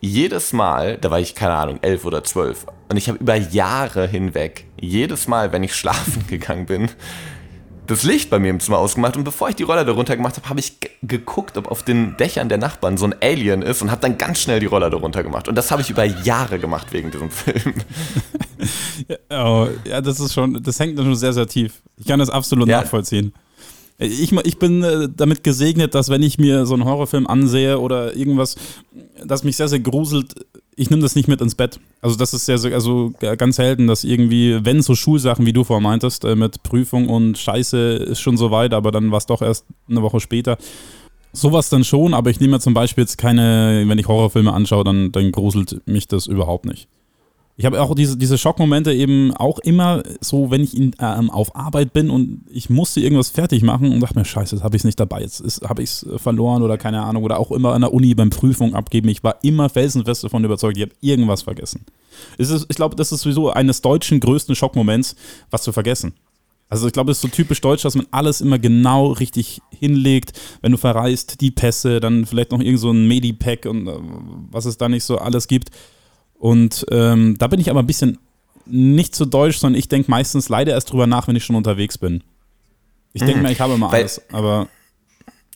jedes 0.00 0.52
Mal, 0.52 0.98
da 0.98 1.10
war 1.10 1.20
ich 1.20 1.34
keine 1.34 1.54
Ahnung, 1.54 1.78
elf 1.82 2.04
oder 2.04 2.24
zwölf, 2.24 2.66
und 2.88 2.96
ich 2.96 3.08
habe 3.08 3.18
über 3.18 3.36
Jahre 3.36 4.06
hinweg, 4.06 4.66
jedes 4.78 5.28
Mal, 5.28 5.52
wenn 5.52 5.62
ich 5.62 5.74
schlafen 5.74 6.26
gegangen 6.28 6.66
bin, 6.66 6.90
das 7.86 8.02
Licht 8.02 8.30
bei 8.30 8.38
mir 8.38 8.50
im 8.50 8.60
Zimmer 8.60 8.78
ausgemacht 8.78 9.16
und 9.16 9.24
bevor 9.24 9.48
ich 9.50 9.56
die 9.56 9.62
Roller 9.62 9.84
darunter 9.84 10.16
gemacht 10.16 10.36
habe, 10.36 10.48
habe 10.48 10.60
ich 10.60 10.78
geguckt, 11.02 11.58
ob 11.58 11.70
auf 11.70 11.82
den 11.82 12.16
Dächern 12.16 12.48
der 12.48 12.56
Nachbarn 12.56 12.96
so 12.96 13.04
ein 13.04 13.14
Alien 13.20 13.60
ist 13.60 13.82
und 13.82 13.90
habe 13.90 14.00
dann 14.00 14.16
ganz 14.16 14.40
schnell 14.40 14.58
die 14.60 14.66
Roller 14.66 14.88
darunter 14.88 15.22
gemacht. 15.22 15.48
Und 15.48 15.54
das 15.54 15.70
habe 15.70 15.82
ich 15.82 15.90
über 15.90 16.04
Jahre 16.04 16.58
gemacht 16.58 16.92
wegen 16.92 17.10
diesem 17.10 17.30
Film. 17.30 17.74
ja, 19.08 19.44
oh, 19.44 19.68
ja, 19.84 20.00
das 20.00 20.18
ist 20.18 20.32
schon, 20.32 20.62
das 20.62 20.80
hängt 20.80 20.98
schon 20.98 21.14
sehr, 21.14 21.34
sehr 21.34 21.46
tief. 21.46 21.82
Ich 21.98 22.06
kann 22.06 22.18
das 22.18 22.30
absolut 22.30 22.68
ja. 22.68 22.80
nachvollziehen. 22.80 23.34
Ich, 23.98 24.32
ich 24.32 24.58
bin 24.58 24.82
äh, 24.82 25.08
damit 25.14 25.44
gesegnet, 25.44 25.94
dass 25.94 26.08
wenn 26.08 26.22
ich 26.22 26.38
mir 26.38 26.66
so 26.66 26.74
einen 26.74 26.84
Horrorfilm 26.84 27.26
ansehe 27.26 27.78
oder 27.78 28.16
irgendwas, 28.16 28.56
das 29.24 29.44
mich 29.44 29.56
sehr, 29.56 29.68
sehr 29.68 29.78
gruselt, 29.78 30.34
ich 30.76 30.90
nehme 30.90 31.02
das 31.02 31.14
nicht 31.14 31.28
mit 31.28 31.40
ins 31.40 31.54
Bett. 31.54 31.78
Also 32.00 32.16
das 32.16 32.34
ist 32.34 32.46
sehr, 32.46 32.58
sehr, 32.58 32.74
also 32.74 33.12
ganz 33.20 33.56
selten, 33.56 33.86
dass 33.86 34.02
irgendwie, 34.02 34.64
wenn 34.64 34.82
so 34.82 34.96
Schulsachen, 34.96 35.46
wie 35.46 35.52
du 35.52 35.62
vorhin 35.62 35.84
meintest, 35.84 36.24
äh, 36.24 36.34
mit 36.34 36.64
Prüfung 36.64 37.08
und 37.08 37.38
Scheiße 37.38 37.94
ist 37.94 38.20
schon 38.20 38.36
so 38.36 38.50
weit, 38.50 38.74
aber 38.74 38.90
dann 38.90 39.12
war 39.12 39.18
es 39.18 39.26
doch 39.26 39.42
erst 39.42 39.66
eine 39.88 40.02
Woche 40.02 40.18
später. 40.18 40.58
Sowas 41.32 41.68
dann 41.68 41.84
schon, 41.84 42.14
aber 42.14 42.30
ich 42.30 42.40
nehme 42.40 42.58
zum 42.60 42.74
Beispiel 42.74 43.02
jetzt 43.02 43.18
keine, 43.18 43.84
wenn 43.86 43.98
ich 43.98 44.08
Horrorfilme 44.08 44.52
anschaue, 44.52 44.84
dann, 44.84 45.12
dann 45.12 45.30
gruselt 45.30 45.82
mich 45.86 46.08
das 46.08 46.26
überhaupt 46.26 46.64
nicht. 46.64 46.88
Ich 47.56 47.64
habe 47.66 47.80
auch 47.80 47.94
diese, 47.94 48.16
diese 48.16 48.36
Schockmomente 48.36 48.92
eben 48.92 49.32
auch 49.32 49.60
immer 49.60 50.02
so, 50.20 50.50
wenn 50.50 50.62
ich 50.62 50.76
in, 50.76 50.90
ähm, 50.98 51.30
auf 51.30 51.54
Arbeit 51.54 51.92
bin 51.92 52.10
und 52.10 52.44
ich 52.50 52.68
musste 52.68 53.00
irgendwas 53.00 53.28
fertig 53.28 53.62
machen 53.62 53.92
und 53.92 54.00
dachte 54.00 54.18
mir, 54.18 54.24
scheiße, 54.24 54.56
jetzt 54.56 54.64
habe 54.64 54.74
ich 54.74 54.80
es 54.80 54.84
nicht 54.84 54.98
dabei, 54.98 55.20
jetzt 55.20 55.60
habe 55.62 55.82
ich 55.82 55.90
es 55.90 56.06
verloren 56.16 56.62
oder 56.62 56.78
keine 56.78 57.02
Ahnung. 57.02 57.22
Oder 57.22 57.38
auch 57.38 57.52
immer 57.52 57.72
an 57.72 57.82
der 57.82 57.92
Uni 57.92 58.12
beim 58.14 58.30
Prüfung 58.30 58.74
abgeben. 58.74 59.08
Ich 59.08 59.22
war 59.22 59.36
immer 59.42 59.68
felsenfest 59.68 60.24
davon 60.24 60.44
überzeugt, 60.44 60.76
ich 60.76 60.82
habe 60.82 60.94
irgendwas 61.00 61.42
vergessen. 61.42 61.84
Es 62.38 62.50
ist, 62.50 62.66
ich 62.68 62.76
glaube, 62.76 62.96
das 62.96 63.12
ist 63.12 63.20
sowieso 63.20 63.50
eines 63.50 63.82
deutschen 63.82 64.18
größten 64.18 64.56
Schockmoments, 64.56 65.14
was 65.50 65.62
zu 65.62 65.72
vergessen. 65.72 66.14
Also 66.68 66.88
ich 66.88 66.92
glaube, 66.92 67.12
es 67.12 67.18
ist 67.18 67.22
so 67.22 67.28
typisch 67.28 67.60
deutsch, 67.60 67.82
dass 67.82 67.94
man 67.94 68.06
alles 68.10 68.40
immer 68.40 68.58
genau 68.58 69.12
richtig 69.12 69.60
hinlegt. 69.70 70.32
Wenn 70.60 70.72
du 70.72 70.78
verreist, 70.78 71.40
die 71.40 71.52
Pässe, 71.52 72.00
dann 72.00 72.26
vielleicht 72.26 72.50
noch 72.50 72.60
irgend 72.60 72.80
so 72.80 72.90
ein 72.90 73.06
Medipack 73.06 73.66
und 73.66 73.86
äh, 73.86 73.92
was 74.50 74.64
es 74.64 74.76
da 74.76 74.88
nicht 74.88 75.04
so 75.04 75.18
alles 75.18 75.46
gibt. 75.46 75.70
Und 76.38 76.86
ähm, 76.90 77.36
da 77.38 77.46
bin 77.46 77.60
ich 77.60 77.70
aber 77.70 77.80
ein 77.80 77.86
bisschen 77.86 78.18
nicht 78.66 79.14
so 79.14 79.24
deutsch, 79.24 79.58
sondern 79.58 79.78
ich 79.78 79.88
denke 79.88 80.10
meistens 80.10 80.48
leider 80.48 80.72
erst 80.72 80.90
drüber 80.90 81.06
nach, 81.06 81.28
wenn 81.28 81.36
ich 81.36 81.44
schon 81.44 81.56
unterwegs 81.56 81.98
bin. 81.98 82.22
Ich 83.12 83.20
denke 83.20 83.36
mhm. 83.36 83.42
mir, 83.42 83.52
ich 83.52 83.60
habe 83.60 83.74
immer 83.74 83.92
weil, 83.92 84.00
alles, 84.00 84.20
aber. 84.32 84.68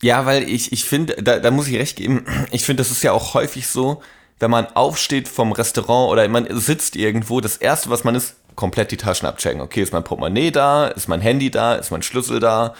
Ja, 0.00 0.26
weil 0.26 0.48
ich, 0.48 0.72
ich 0.72 0.84
finde, 0.84 1.20
da, 1.22 1.38
da 1.38 1.50
muss 1.50 1.66
ich 1.66 1.76
recht 1.76 1.96
geben, 1.96 2.24
ich 2.52 2.64
finde, 2.64 2.82
das 2.82 2.90
ist 2.90 3.02
ja 3.02 3.12
auch 3.12 3.34
häufig 3.34 3.66
so, 3.66 4.00
wenn 4.38 4.50
man 4.50 4.66
aufsteht 4.66 5.26
vom 5.26 5.52
Restaurant 5.52 6.12
oder 6.12 6.28
man 6.28 6.46
sitzt 6.58 6.94
irgendwo, 6.94 7.40
das 7.40 7.56
erste, 7.56 7.90
was 7.90 8.04
man 8.04 8.14
ist, 8.14 8.36
komplett 8.54 8.90
die 8.90 8.96
Taschen 8.96 9.26
abchecken. 9.26 9.60
Okay, 9.60 9.82
ist 9.82 9.92
mein 9.92 10.04
Portemonnaie 10.04 10.50
da? 10.50 10.88
Ist 10.88 11.08
mein 11.08 11.20
Handy 11.20 11.50
da? 11.50 11.74
Ist 11.76 11.90
mein 11.90 12.02
Schlüssel 12.02 12.40
da? 12.40 12.74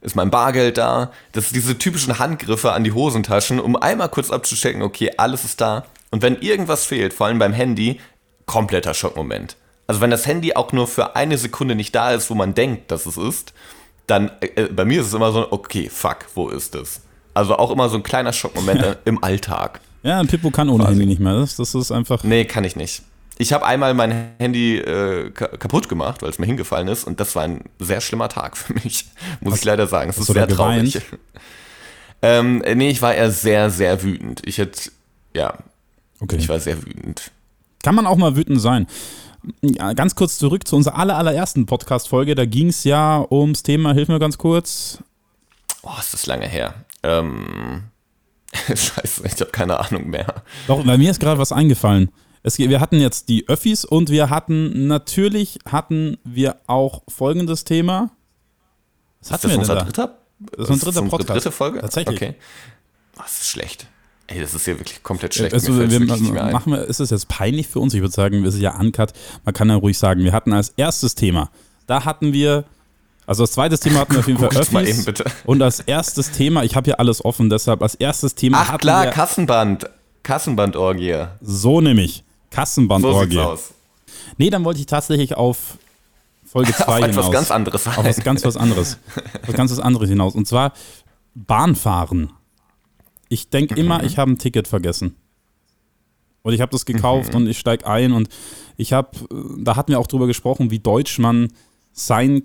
Ist 0.00 0.16
mein 0.16 0.30
Bargeld 0.30 0.78
da? 0.78 1.12
Das 1.32 1.46
sind 1.46 1.56
diese 1.56 1.78
typischen 1.78 2.18
Handgriffe 2.18 2.72
an 2.72 2.84
die 2.84 2.92
Hosentaschen, 2.92 3.58
um 3.58 3.74
einmal 3.76 4.08
kurz 4.08 4.30
abzuchecken, 4.30 4.82
okay, 4.82 5.12
alles 5.16 5.44
ist 5.44 5.60
da. 5.60 5.84
Und 6.14 6.22
wenn 6.22 6.36
irgendwas 6.36 6.84
fehlt, 6.84 7.12
vor 7.12 7.26
allem 7.26 7.40
beim 7.40 7.52
Handy, 7.52 7.98
kompletter 8.46 8.94
Schockmoment. 8.94 9.56
Also 9.88 10.00
wenn 10.00 10.12
das 10.12 10.28
Handy 10.28 10.54
auch 10.54 10.70
nur 10.70 10.86
für 10.86 11.16
eine 11.16 11.36
Sekunde 11.38 11.74
nicht 11.74 11.92
da 11.92 12.12
ist, 12.12 12.30
wo 12.30 12.36
man 12.36 12.54
denkt, 12.54 12.92
dass 12.92 13.04
es 13.04 13.16
ist, 13.16 13.52
dann 14.06 14.30
äh, 14.40 14.46
äh 14.54 14.68
bei 14.68 14.84
mir 14.84 15.00
ist 15.00 15.08
es 15.08 15.14
immer 15.14 15.32
so, 15.32 15.50
okay, 15.50 15.90
fuck, 15.92 16.18
wo 16.36 16.50
ist 16.50 16.76
es? 16.76 17.00
Also 17.34 17.56
auch 17.56 17.72
immer 17.72 17.88
so 17.88 17.96
ein 17.96 18.04
kleiner 18.04 18.32
Schockmoment 18.32 18.80
ja. 18.80 18.94
im 19.06 19.24
Alltag. 19.24 19.80
Ja, 20.04 20.20
ein 20.20 20.28
Pippo 20.28 20.52
kann 20.52 20.68
ohne 20.68 20.86
Handy 20.86 21.04
nicht 21.04 21.18
mehr. 21.18 21.34
Das, 21.34 21.56
das 21.56 21.74
ist 21.74 21.90
einfach. 21.90 22.22
Nee, 22.22 22.44
kann 22.44 22.62
ich 22.62 22.76
nicht. 22.76 23.02
Ich 23.38 23.52
habe 23.52 23.66
einmal 23.66 23.92
mein 23.94 24.36
Handy 24.38 24.78
äh, 24.78 25.32
kaputt 25.32 25.88
gemacht, 25.88 26.22
weil 26.22 26.30
es 26.30 26.38
mir 26.38 26.46
hingefallen 26.46 26.86
ist 26.86 27.02
und 27.02 27.18
das 27.18 27.34
war 27.34 27.42
ein 27.42 27.64
sehr 27.80 28.00
schlimmer 28.00 28.28
Tag 28.28 28.56
für 28.56 28.72
mich, 28.72 29.06
muss 29.40 29.54
hast, 29.54 29.58
ich 29.58 29.64
leider 29.64 29.88
sagen. 29.88 30.10
Es 30.10 30.18
ist 30.18 30.28
sehr 30.28 30.46
traurig. 30.46 31.00
ähm, 32.22 32.58
nee, 32.58 32.90
ich 32.90 33.02
war 33.02 33.12
eher 33.16 33.32
sehr, 33.32 33.68
sehr 33.70 34.04
wütend. 34.04 34.42
Ich 34.46 34.58
hätte, 34.58 34.92
ja, 35.34 35.58
Okay. 36.24 36.36
Ich 36.36 36.48
war 36.48 36.58
sehr 36.58 36.82
wütend. 36.84 37.30
Kann 37.82 37.94
man 37.94 38.06
auch 38.06 38.16
mal 38.16 38.34
wütend 38.34 38.60
sein. 38.60 38.86
Ja, 39.60 39.92
ganz 39.92 40.14
kurz 40.14 40.38
zurück 40.38 40.66
zu 40.66 40.74
unserer 40.74 40.96
aller, 40.98 41.18
allerersten 41.18 41.66
Podcast-Folge. 41.66 42.34
Da 42.34 42.46
ging 42.46 42.68
es 42.68 42.84
ja 42.84 43.26
ums 43.30 43.62
Thema, 43.62 43.92
hilf 43.92 44.08
mir 44.08 44.18
ganz 44.18 44.38
kurz. 44.38 44.98
Oh, 45.82 45.90
ist 46.00 46.14
das 46.14 46.24
lange 46.26 46.48
her. 46.48 46.74
Ähm, 47.02 47.84
Scheiße, 48.68 49.26
ich 49.26 49.38
habe 49.40 49.50
keine 49.50 49.78
Ahnung 49.78 50.08
mehr. 50.08 50.42
Doch, 50.66 50.82
bei 50.82 50.96
mir 50.96 51.10
ist 51.10 51.20
gerade 51.20 51.38
was 51.38 51.52
eingefallen. 51.52 52.10
Es, 52.42 52.58
wir 52.58 52.80
hatten 52.80 53.00
jetzt 53.00 53.28
die 53.28 53.46
Öffis 53.48 53.84
und 53.84 54.08
wir 54.08 54.30
hatten, 54.30 54.86
natürlich 54.86 55.58
hatten 55.70 56.16
wir 56.24 56.56
auch 56.66 57.02
folgendes 57.08 57.64
Thema. 57.64 58.10
Was 59.20 59.30
hatten 59.30 59.34
ist 59.34 59.42
das 59.44 59.50
wir 59.50 59.58
unser 59.58 59.74
denn 59.74 59.78
da? 59.78 59.84
dritter? 59.84 60.18
Das 60.38 60.60
ist 60.60 60.70
unser 60.70 60.86
dritter 60.86 61.08
Podcast. 61.08 61.30
dritte 61.30 61.52
Folge? 61.52 61.80
Tatsächlich. 61.80 62.16
Okay. 62.16 62.34
Das 63.16 63.40
ist 63.40 63.48
schlecht. 63.48 63.88
Ey, 64.26 64.40
das 64.40 64.54
ist 64.54 64.66
ja 64.66 64.78
wirklich 64.78 65.02
komplett 65.02 65.34
schlecht. 65.34 65.52
Also, 65.52 65.76
wir, 65.78 66.00
machen 66.00 66.72
wir, 66.72 66.84
ist 66.84 67.00
es 67.00 67.10
jetzt 67.10 67.28
peinlich 67.28 67.68
für 67.68 67.80
uns? 67.80 67.92
Ich 67.92 68.00
würde 68.00 68.14
sagen, 68.14 68.42
wir 68.42 68.50
sind 68.50 68.62
ja 68.62 68.78
uncut. 68.78 69.12
Man 69.44 69.54
kann 69.54 69.68
ja 69.68 69.76
ruhig 69.76 69.98
sagen, 69.98 70.24
wir 70.24 70.32
hatten 70.32 70.52
als 70.52 70.72
erstes 70.76 71.14
Thema, 71.14 71.50
da 71.86 72.04
hatten 72.06 72.32
wir, 72.32 72.64
also 73.26 73.42
als 73.42 73.52
zweites 73.52 73.80
Thema 73.80 74.00
hatten 74.00 74.12
wir 74.14 74.20
auf 74.20 74.26
jeden 74.26 74.38
Fall 74.38 74.48
Öffis. 74.56 74.72
Mal 74.72 74.88
eben 74.88 75.04
bitte. 75.04 75.24
Und 75.44 75.60
als 75.60 75.80
erstes 75.80 76.30
Thema, 76.30 76.64
ich 76.64 76.74
habe 76.74 76.86
hier 76.86 77.00
alles 77.00 77.22
offen, 77.22 77.50
deshalb 77.50 77.82
als 77.82 77.94
erstes 77.96 78.34
Thema 78.34 78.60
Ach, 78.62 78.68
hatten 78.68 78.78
klar, 78.78 79.04
wir. 79.04 79.10
Kassenband. 79.10 79.90
Kassenbandorgie. 80.22 81.26
So 81.42 81.82
nämlich. 81.82 82.24
Kassenbandorgie. 82.50 83.34
So 83.34 83.42
aus. 83.42 83.74
Nee, 84.38 84.48
dann 84.48 84.64
wollte 84.64 84.80
ich 84.80 84.86
tatsächlich 84.86 85.36
auf 85.36 85.76
Folge 86.46 86.72
2 86.76 87.08
hinaus. 87.08 87.18
Auf 87.18 87.24
was 87.26 87.32
ganz 87.32 87.50
anderes. 87.50 87.86
Auf 87.86 88.04
was 88.04 88.16
ganz 88.24 88.44
was 88.44 88.56
anderes. 88.56 88.98
was 89.46 89.54
ganz 89.54 89.70
was 89.70 89.80
anderes 89.80 90.08
hinaus. 90.08 90.34
Und 90.34 90.48
zwar 90.48 90.72
Bahnfahren. 91.34 92.30
Ich 93.34 93.50
denke 93.50 93.74
immer, 93.74 93.98
mhm. 93.98 94.06
ich 94.06 94.16
habe 94.16 94.30
ein 94.30 94.38
Ticket 94.38 94.68
vergessen. 94.68 95.16
Und 96.42 96.52
ich 96.52 96.60
habe 96.60 96.70
das 96.70 96.86
gekauft 96.86 97.30
mhm. 97.30 97.40
und 97.40 97.46
ich 97.48 97.58
steige 97.58 97.86
ein 97.86 98.12
und 98.12 98.28
ich 98.76 98.92
habe, 98.92 99.10
da 99.58 99.76
hatten 99.76 99.92
wir 99.92 99.98
auch 99.98 100.06
drüber 100.06 100.26
gesprochen, 100.26 100.70
wie 100.70 100.78
deutsch 100.78 101.18
man 101.18 101.48
sein 101.92 102.44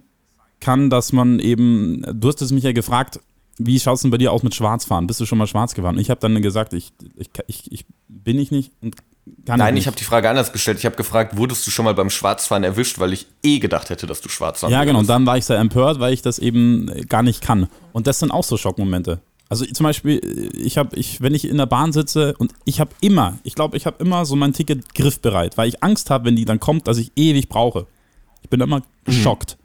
kann, 0.60 0.90
dass 0.90 1.14
man 1.14 1.40
eben, 1.40 2.04
du 2.14 2.28
hast 2.28 2.42
es 2.42 2.52
mich 2.52 2.64
ja 2.64 2.72
gefragt, 2.72 3.20
wie 3.58 3.80
schaut 3.80 3.96
es 3.96 4.02
denn 4.02 4.12
bei 4.12 4.18
dir 4.18 4.32
aus 4.32 4.42
mit 4.42 4.56
Schwarzfahren? 4.56 5.06
Bist 5.06 5.20
du 5.20 5.26
schon 5.26 5.38
mal 5.38 5.48
schwarz 5.48 5.76
gefahren? 5.76 6.00
Ich 6.00 6.10
habe 6.10 6.22
dann 6.22 6.42
gesagt, 6.42 6.74
ich, 6.74 6.92
ich, 7.18 7.30
ich, 7.48 7.72
ich, 7.72 7.86
bin 8.08 8.40
ich 8.40 8.52
nicht 8.52 8.72
und 8.82 8.96
kann 9.46 9.60
Nein, 9.60 9.76
ich, 9.76 9.82
ich 9.82 9.88
habe 9.88 9.98
die 9.98 10.06
Frage 10.06 10.30
anders 10.30 10.52
gestellt. 10.52 10.80
Ich 10.80 10.86
habe 10.86 10.96
gefragt, 10.96 11.38
wurdest 11.38 11.68
du 11.68 11.72
schon 11.72 11.86
mal 11.86 11.94
beim 11.94 12.10
Schwarzfahren 12.10 12.64
erwischt, 12.64 13.00
weil 13.00 13.14
ich 13.14 13.28
eh 13.44 13.60
gedacht 13.60 13.90
hätte, 13.90 14.08
dass 14.08 14.22
du 14.22 14.30
schwarz 14.30 14.62
fahren 14.62 14.72
Ja, 14.72 14.84
genau. 14.86 15.00
Und 15.00 15.10
dann 15.10 15.26
war 15.26 15.38
ich 15.38 15.46
sehr 15.46 15.60
empört, 15.60 16.00
weil 16.00 16.14
ich 16.14 16.22
das 16.22 16.40
eben 16.40 16.88
gar 17.08 17.22
nicht 17.22 17.42
kann. 17.42 17.68
Und 17.92 18.08
das 18.08 18.20
sind 18.20 18.32
auch 18.32 18.44
so 18.44 18.58
Schockmomente. 18.58 19.22
Also 19.50 19.66
zum 19.66 19.84
Beispiel, 19.84 20.52
ich 20.56 20.78
habe, 20.78 20.96
ich, 20.96 21.22
wenn 21.22 21.34
ich 21.34 21.48
in 21.48 21.58
der 21.58 21.66
Bahn 21.66 21.92
sitze 21.92 22.36
und 22.38 22.54
ich 22.66 22.80
habe 22.80 22.92
immer, 23.02 23.40
ich 23.44 23.56
glaube, 23.56 23.76
ich 23.78 23.88
habe 23.88 24.02
immer 24.04 24.24
so 24.26 24.36
mein 24.36 24.54
Ticket 24.54 24.94
griffbereit, 24.94 25.58
weil 25.58 25.68
ich 25.68 25.84
Angst 25.84 26.12
habe, 26.12 26.26
wenn 26.26 26.36
die 26.36 26.46
dann 26.46 26.60
kommt, 26.60 26.88
dass 26.88 27.00
ich 27.00 27.12
ewig 27.16 27.50
brauche. 27.50 27.88
Ich 28.44 28.50
bin 28.50 28.62
immer 28.62 28.80
mhm. 28.80 28.84
geschockt. 29.06 29.58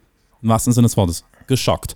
Im 0.42 0.48
wahrsten 0.48 0.72
Sinne 0.72 0.86
des 0.86 0.96
Wortes. 0.96 1.24
Geschockt. 1.46 1.94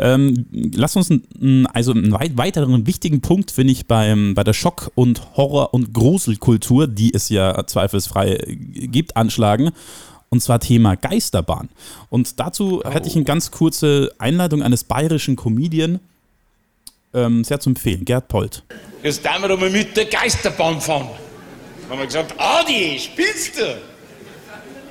Ähm, 0.00 0.46
lass 0.50 0.96
uns 0.96 1.08
einen, 1.08 1.66
also 1.68 1.92
einen 1.92 2.12
weiteren 2.12 2.84
wichtigen 2.88 3.20
Punkt, 3.20 3.52
finde 3.52 3.72
ich, 3.72 3.86
beim, 3.86 4.34
bei 4.34 4.42
der 4.42 4.52
Schock- 4.52 4.90
und 4.96 5.36
Horror- 5.36 5.72
und 5.72 5.94
Gruselkultur, 5.94 6.88
die 6.88 7.14
es 7.14 7.28
ja 7.28 7.64
zweifelsfrei 7.64 8.56
gibt, 8.56 9.16
anschlagen. 9.16 9.70
Und 10.30 10.42
zwar 10.42 10.58
Thema 10.58 10.96
Geisterbahn. 10.96 11.68
Und 12.10 12.40
dazu 12.40 12.82
oh. 12.84 12.90
hätte 12.90 13.08
ich 13.08 13.14
eine 13.14 13.24
ganz 13.24 13.52
kurze 13.52 14.10
Einleitung 14.18 14.62
eines 14.64 14.82
bayerischen 14.82 15.36
Comedian, 15.36 16.00
ähm, 17.26 17.44
sehr 17.44 17.60
zu 17.60 17.70
empfehlen. 17.70 18.04
Gerd 18.04 18.28
Polt. 18.28 18.62
Jetzt 19.02 19.24
tun 19.24 19.42
wir 19.48 19.56
mal 19.56 19.70
mit 19.70 19.96
der 19.96 20.06
Geisterbahn 20.06 20.80
fahren. 20.80 21.08
Dann 21.82 21.90
haben 21.90 21.98
wir 22.00 22.06
gesagt, 22.06 22.34
Adi, 22.38 22.98
spielst 22.98 23.58
du? 23.58 23.76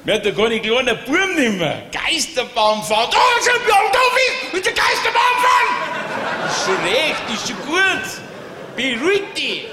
Wir 0.06 0.14
hatten 0.16 0.36
gar 0.36 0.48
nicht 0.50 0.64
kleiner 0.64 0.96
Buben 0.96 1.36
nicht 1.36 1.58
mehr. 1.60 1.84
Geisterbahn 1.92 2.82
fahren. 2.84 3.10
Da 3.12 3.44
sind 3.44 3.66
wir 3.66 3.76
unterwegs 3.86 4.54
mit 4.54 4.66
der 4.66 4.74
Geisterbahn 4.74 5.36
fahren! 5.44 6.48
Ist 6.50 6.66
schon 6.66 6.76
recht, 6.86 7.34
ist 7.34 7.48
schon 7.48 7.58
gut. 7.66 8.76
Beruhig 8.78 9.22
dich. 9.36 9.66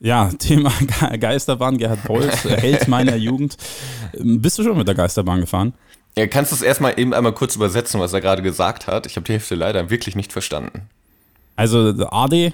Ja, 0.00 0.28
Thema 0.38 0.70
Ge- 0.80 1.18
Geisterbahn, 1.18 1.78
Gerhard 1.78 2.02
Bolz, 2.04 2.44
Held 2.44 2.86
meiner 2.88 3.16
Jugend. 3.16 3.56
Ähm, 4.14 4.42
Bist 4.42 4.58
du 4.58 4.62
schon 4.64 4.76
mit 4.76 4.86
der 4.86 4.94
Geisterbahn 4.94 5.40
gefahren? 5.40 5.72
Ja, 6.18 6.26
kannst 6.26 6.52
du 6.52 6.56
es 6.56 6.62
erstmal 6.62 6.98
eben 7.00 7.14
einmal 7.14 7.32
kurz 7.32 7.56
übersetzen, 7.56 8.00
was 8.00 8.12
er 8.12 8.20
gerade 8.20 8.42
gesagt 8.42 8.86
hat? 8.86 9.06
Ich 9.06 9.16
habe 9.16 9.24
die 9.26 9.32
Hälfte 9.32 9.54
leider 9.54 9.88
wirklich 9.90 10.14
nicht 10.16 10.32
verstanden. 10.32 10.88
Also 11.56 11.92
der 11.92 12.12
AD, 12.12 12.52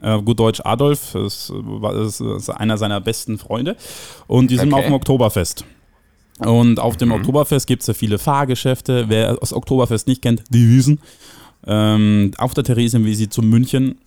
äh, 0.00 0.22
gut 0.22 0.38
Deutsch 0.38 0.60
Adolf, 0.64 1.14
ist, 1.14 1.50
ist, 1.50 2.20
ist 2.20 2.50
einer 2.50 2.78
seiner 2.78 3.00
besten 3.00 3.38
Freunde. 3.38 3.76
Und 4.26 4.50
die 4.50 4.56
sind 4.56 4.72
Okay. 4.72 4.80
auf 4.80 4.86
dem 4.86 4.94
Oktoberfest. 4.94 5.64
Und 6.38 6.78
auf 6.78 6.96
dem 6.96 7.10
Oktoberfest 7.10 7.66
gibt 7.66 7.82
es 7.82 7.88
ja 7.88 7.94
viele 7.94 8.18
Fahrgeschäfte. 8.18 9.06
Wer 9.08 9.34
das 9.34 9.52
Oktoberfest 9.52 10.06
nicht 10.06 10.22
kennt, 10.22 10.44
die 10.50 10.68
Wiesen. 10.68 11.00
Ähm, 11.66 12.30
auf 12.38 12.54
der 12.54 12.62
Theresienwiese 12.62 13.28
zu 13.28 13.42
München 13.42 13.98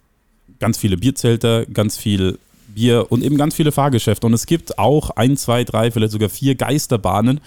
ganz 0.59 0.77
viele 0.77 0.95
Bierzelte, 0.95 1.67
ganz 1.73 1.97
viel 1.97 2.39
Bier 2.73 3.07
und 3.09 3.21
eben 3.23 3.35
ganz 3.35 3.53
viele 3.55 3.73
Fahrgeschäfte. 3.73 4.25
Und 4.25 4.33
es 4.33 4.45
gibt 4.45 4.79
auch 4.79 5.09
ein, 5.11 5.35
zwei, 5.35 5.65
drei, 5.65 5.91
vielleicht 5.91 6.13
sogar 6.13 6.29
vier 6.29 6.55
Geisterbahnen. 6.55 7.41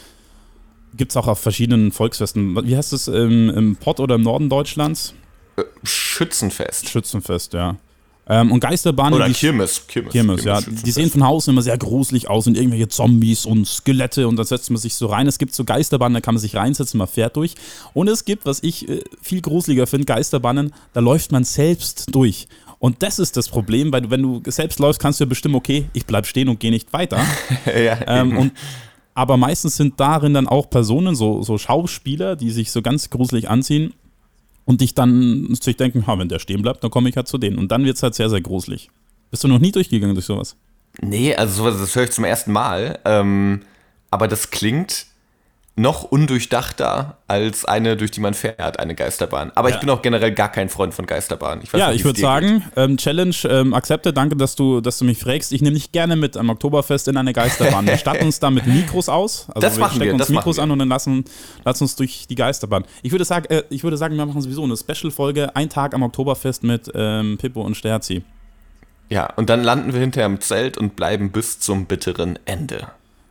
Gibt 0.97 1.12
es 1.12 1.16
auch 1.16 1.29
auf 1.29 1.38
verschiedenen 1.38 1.90
Volksfesten. 1.90 2.55
Wie 2.66 2.77
heißt 2.77 2.92
es 2.92 3.09
im, 3.09 3.49
im 3.49 3.77
Pott 3.77 4.01
oder 4.01 4.16
im 4.16 4.23
Norden 4.23 4.51
Deutschlands? 4.51 5.14
Schützenfest. 5.83 6.88
Schützenfest, 6.88 7.55
ja. 7.55 7.77
Ähm, 8.27 8.53
und 8.53 8.61
Geisterbahnen, 8.61 9.14
Oder 9.14 9.29
die 9.29 9.35
Kirmes. 9.35 9.87
Kirmes, 9.87 10.12
Kirmes, 10.12 10.45
ja. 10.45 10.57
Schützenfest. 10.57 10.87
Die 10.87 10.90
sehen 10.93 11.11
von 11.11 11.23
außen 11.23 11.53
immer 11.53 11.61
sehr 11.61 11.77
gruselig 11.77 12.29
aus 12.29 12.47
und 12.47 12.57
irgendwelche 12.57 12.88
Zombies 12.88 13.45
und 13.45 13.67
Skelette 13.67 14.27
und 14.27 14.37
da 14.37 14.45
setzt 14.45 14.71
man 14.71 14.79
sich 14.79 14.95
so 14.95 15.07
rein. 15.07 15.27
Es 15.27 15.38
gibt 15.38 15.55
so 15.55 15.64
Geisterbahnen, 15.64 16.14
da 16.14 16.21
kann 16.21 16.35
man 16.35 16.40
sich 16.40 16.57
reinsetzen, 16.57 16.97
man 16.97 17.09
fährt 17.09 17.37
durch. 17.37 17.55
Und 17.93 18.09
es 18.09 18.25
gibt, 18.25 18.47
was 18.47 18.62
ich 18.62 18.88
äh, 18.88 19.03
viel 19.21 19.43
gruseliger 19.43 19.87
finde, 19.87 20.07
Geisterbahnen, 20.07 20.73
da 20.95 21.01
läuft 21.01 21.33
man 21.33 21.45
selbst 21.45 22.07
durch. 22.14 22.49
Und 22.79 23.03
das 23.03 23.19
ist 23.19 23.37
das 23.37 23.49
Problem, 23.49 23.93
weil 23.93 24.03
du, 24.03 24.11
wenn 24.11 24.23
du 24.23 24.43
selbst 24.47 24.79
läufst, 24.79 25.01
kannst 25.01 25.21
du 25.21 25.25
ja 25.25 25.29
bestimmen, 25.29 25.55
okay, 25.55 25.87
ich 25.93 26.07
bleib 26.07 26.27
stehen 26.27 26.49
und 26.49 26.61
gehe 26.61 26.71
nicht 26.71 26.93
weiter. 26.93 27.19
ja, 27.67 27.99
ähm, 28.07 28.37
und, 28.37 28.53
aber 29.14 29.37
meistens 29.37 29.77
sind 29.77 30.01
darin 30.01 30.35
dann 30.35 30.49
auch 30.49 30.69
Personen, 30.71 31.14
so, 31.14 31.43
so 31.43 31.59
Schauspieler, 31.59 32.37
die 32.37 32.51
sich 32.51 32.71
so 32.71 32.83
ganz 32.83 33.11
gruselig 33.11 33.49
anziehen 33.49 33.93
und 34.64 34.81
dich 34.81 34.94
dann 34.94 35.55
sich 35.61 35.77
denken, 35.77 36.07
ha, 36.07 36.18
wenn 36.18 36.29
der 36.29 36.38
stehen 36.38 36.62
bleibt, 36.62 36.83
dann 36.83 36.90
komme 36.90 37.09
ich 37.09 37.16
halt 37.16 37.29
zu 37.29 37.38
denen. 37.38 37.59
Und 37.59 37.70
dann 37.70 37.85
wird 37.85 37.96
es 37.96 38.03
halt 38.03 38.14
sehr, 38.14 38.31
sehr 38.31 38.40
gruselig. 38.40 38.90
Bist 39.31 39.44
du 39.44 39.48
noch 39.48 39.59
nie 39.59 39.72
durchgegangen 39.72 40.14
durch 40.14 40.27
sowas? 40.27 40.57
Nee, 41.00 41.35
also 41.35 41.55
sowas, 41.55 41.79
das 41.79 41.94
höre 41.96 42.05
ich 42.05 42.12
zum 42.12 42.24
ersten 42.24 42.53
Mal. 42.53 42.98
Ähm, 43.05 43.62
aber 44.11 44.29
das 44.29 44.50
klingt 44.50 45.07
noch 45.77 46.05
undurchdachter 46.05 47.19
als 47.27 47.65
eine, 47.65 47.97
durch 47.97 48.13
die 48.13 48.21
man 48.21 48.35
fährt, 48.35 48.79
eine 48.79 48.95
Geisterbahn. 48.95 49.51
Aber 49.57 49.69
ich 49.71 49.75
Ja. 49.75 49.81
bin 49.81 49.91
auch 49.91 50.03
generell 50.03 50.31
gar 50.33 50.49
kein 50.51 50.69
Freund 50.69 50.95
von 50.95 51.05
Geisterbahnen. 51.05 51.65
Ich 51.65 51.73
ja, 51.73 51.89
nicht, 51.89 51.97
ich 51.99 52.05
würde 52.05 52.21
sagen, 52.21 52.63
ähm, 52.77 52.97
Challenge 52.97 53.35
ähm, 53.49 53.75
akzepte. 53.75 54.13
Danke, 54.13 54.37
dass 54.37 54.55
du, 54.55 54.81
dass 54.81 54.99
du 54.99 55.05
mich 55.05 55.19
fragst. 55.19 55.53
Ich 55.53 55.63
nehme 55.63 55.75
dich 55.75 55.91
gerne 55.91 56.15
mit 56.15 56.37
am 56.37 56.49
Oktoberfest 56.51 57.09
in 57.09 57.17
eine 57.17 57.33
Geisterbahn. 57.33 57.87
Wir 57.89 57.99
statten 57.99 58.25
uns 58.27 58.39
da 58.39 58.51
mit 58.51 58.67
Mikros 58.69 59.09
aus. 59.09 59.47
Also 59.49 59.61
Das 59.61 59.77
machen 59.79 59.95
wir, 59.95 59.97
stecken 59.97 60.13
uns 60.13 60.19
das 60.21 60.29
machen 60.29 60.37
Mikros 60.43 60.57
wir. 60.59 60.63
an 60.63 60.71
und 60.71 60.79
dann 60.79 60.89
lassen, 60.89 61.25
lassen 61.65 61.83
uns 61.85 61.97
durch 61.97 62.27
die 62.29 62.37
Geisterbahn. 62.37 62.85
Ich 63.03 63.11
würde, 63.11 63.25
sagen, 63.25 63.47
äh, 63.51 63.65
ich 63.71 63.83
würde 63.83 63.97
sagen, 63.97 64.17
wir 64.17 64.25
machen 64.27 64.43
sowieso 64.43 64.63
eine 64.63 64.77
Special-Folge, 64.77 65.57
ein 65.57 65.69
Tag 65.71 65.93
am 65.95 66.05
Oktoberfest 66.05 66.63
mit 66.63 66.89
ähm, 66.95 67.37
Pippo 67.37 67.63
und 67.63 67.77
Sterzi. 67.77 68.23
Ja, 69.11 69.29
und 69.35 69.51
dann 69.51 69.65
landen 69.65 69.93
wir 69.93 70.01
hinterher 70.01 70.27
im 70.27 70.41
Zelt 70.41 70.79
und 70.79 70.95
bleiben 70.95 71.31
bis 71.33 71.59
zum 71.59 71.87
bitteren 71.87 72.39
Ende. 72.45 72.87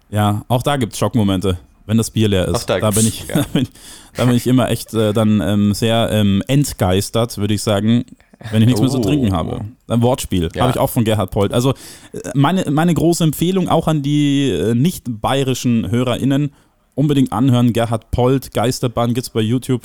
Ja, 0.09 0.43
auch 0.49 0.61
da 0.61 0.75
gibt 0.77 0.91
es 0.93 0.99
Schockmomente, 0.99 1.57
wenn 1.85 1.97
das 1.97 2.11
Bier 2.11 2.27
leer 2.27 2.47
ist. 2.47 2.55
Auch 2.55 2.63
da 2.63 2.79
da, 2.79 2.91
bin 2.91 3.05
ich, 3.07 3.27
ja. 3.27 3.35
da, 3.41 3.45
bin 3.53 3.67
da 4.15 4.25
bin 4.25 4.35
ich 4.35 4.47
immer 4.47 4.69
echt 4.69 4.93
äh, 4.93 5.13
dann 5.13 5.41
ähm, 5.41 5.73
sehr 5.73 6.09
ähm, 6.11 6.41
entgeistert, 6.47 7.37
würde 7.37 7.53
ich 7.53 7.61
sagen, 7.61 8.05
wenn 8.51 8.61
ich 8.61 8.67
nichts 8.67 8.81
mehr 8.81 8.89
zu 8.89 8.97
Oh. 8.99 9.01
trinken 9.01 9.31
habe. 9.33 9.61
Ein 9.87 10.01
Wortspiel, 10.01 10.49
Ja. 10.53 10.61
habe 10.63 10.71
ich 10.71 10.77
auch 10.77 10.89
von 10.89 11.03
Gerhard 11.05 11.31
Polt. 11.31 11.53
Also 11.53 11.71
äh, 12.13 12.19
meine, 12.33 12.69
meine 12.71 12.93
große 12.93 13.23
Empfehlung 13.23 13.69
auch 13.69 13.87
an 13.87 14.01
die 14.01 14.49
äh, 14.49 14.75
nicht 14.75 15.05
bayerischen 15.21 15.89
HörerInnen, 15.89 16.51
unbedingt 16.95 17.31
anhören. 17.31 17.73
Gerhard 17.73 18.11
Polt, 18.11 18.53
Geisterbahn 18.53 19.13
gibt 19.13 19.27
es 19.27 19.29
bei 19.31 19.41
YouTube. 19.41 19.81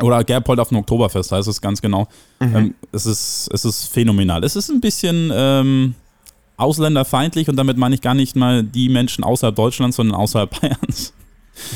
Oder 0.00 0.22
Gerhard 0.22 0.44
Polt 0.44 0.60
auf 0.60 0.68
dem 0.68 0.78
Oktoberfest 0.78 1.32
heißt 1.32 1.48
es 1.48 1.60
ganz 1.60 1.80
genau. 1.82 2.06
Ähm, 2.40 2.74
es, 2.92 3.04
ist, 3.06 3.48
es 3.52 3.64
ist 3.64 3.86
phänomenal. 3.86 4.44
Es 4.44 4.54
ist 4.54 4.70
ein 4.70 4.80
bisschen 4.80 5.30
ähm, 5.34 5.94
ausländerfeindlich 6.58 7.48
und 7.48 7.56
damit 7.56 7.76
meine 7.78 7.94
ich 7.94 8.00
gar 8.02 8.14
nicht 8.14 8.36
mal 8.36 8.62
die 8.62 8.88
Menschen 8.88 9.24
außerhalb 9.24 9.56
Deutschlands, 9.56 9.96
sondern 9.96 10.16
außerhalb 10.16 10.50
Bayerns. 10.60 11.14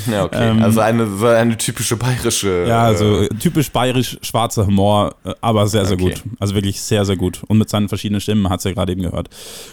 Ja, 0.08 0.24
okay. 0.24 0.50
Ähm, 0.50 0.62
also 0.62 0.78
eine, 0.78 1.08
eine 1.36 1.58
typische 1.58 1.96
bayerische. 1.96 2.66
Ja, 2.68 2.82
also 2.84 3.22
äh, 3.22 3.28
typisch 3.30 3.70
bayerisch 3.72 4.16
schwarzer 4.22 4.64
Humor, 4.66 5.16
äh, 5.24 5.34
aber 5.40 5.66
sehr, 5.66 5.84
sehr 5.86 5.96
Okay. 5.96 6.10
gut. 6.10 6.22
Also 6.38 6.54
wirklich 6.54 6.80
sehr, 6.80 7.04
sehr 7.04 7.16
gut. 7.16 7.42
Und 7.48 7.58
mit 7.58 7.68
seinen 7.68 7.88
verschiedenen 7.88 8.20
Stimmen, 8.20 8.48
hat 8.48 8.60
es 8.60 8.64
ja 8.64 8.72
gerade 8.72 8.92
eben 8.92 9.02
gehört. 9.02 9.28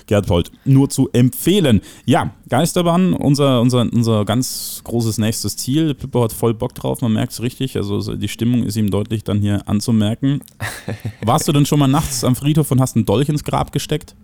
Gerd 0.08 0.26
Polt, 0.26 0.52
nur 0.66 0.90
zu 0.90 1.10
empfehlen. 1.14 1.82
Ja, 2.06 2.32
Geisterbahn, 2.50 3.14
unser, 3.14 3.62
unser, 3.62 3.82
unser 3.82 4.26
ganz 4.26 4.82
großes 4.84 5.20
nächstes 5.20 5.56
Ziel. 5.58 5.94
Pippo 5.94 6.24
hat 6.24 6.34
voll 6.34 6.56
Bock 6.56 6.74
drauf, 6.74 7.02
man 7.02 7.14
merkt 7.14 7.34
es 7.34 7.42
richtig. 7.44 7.78
Also 7.78 8.00
so 8.00 8.16
die 8.16 8.28
Stimmung 8.30 8.64
ist 8.64 8.78
ihm 8.78 8.90
deutlich 8.90 9.24
dann 9.24 9.40
hier 9.42 9.62
anzumerken. 9.68 10.42
Warst 11.22 11.48
du 11.48 11.52
denn 11.52 11.68
schon 11.68 11.78
mal 11.78 11.88
nachts 11.88 12.24
am 12.24 12.36
Friedhof 12.36 12.72
und 12.72 12.82
hast 12.82 12.96
einen 12.96 13.06
Dolch 13.06 13.30
ins 13.30 13.44
Grab 13.44 13.72
gesteckt? 13.72 14.16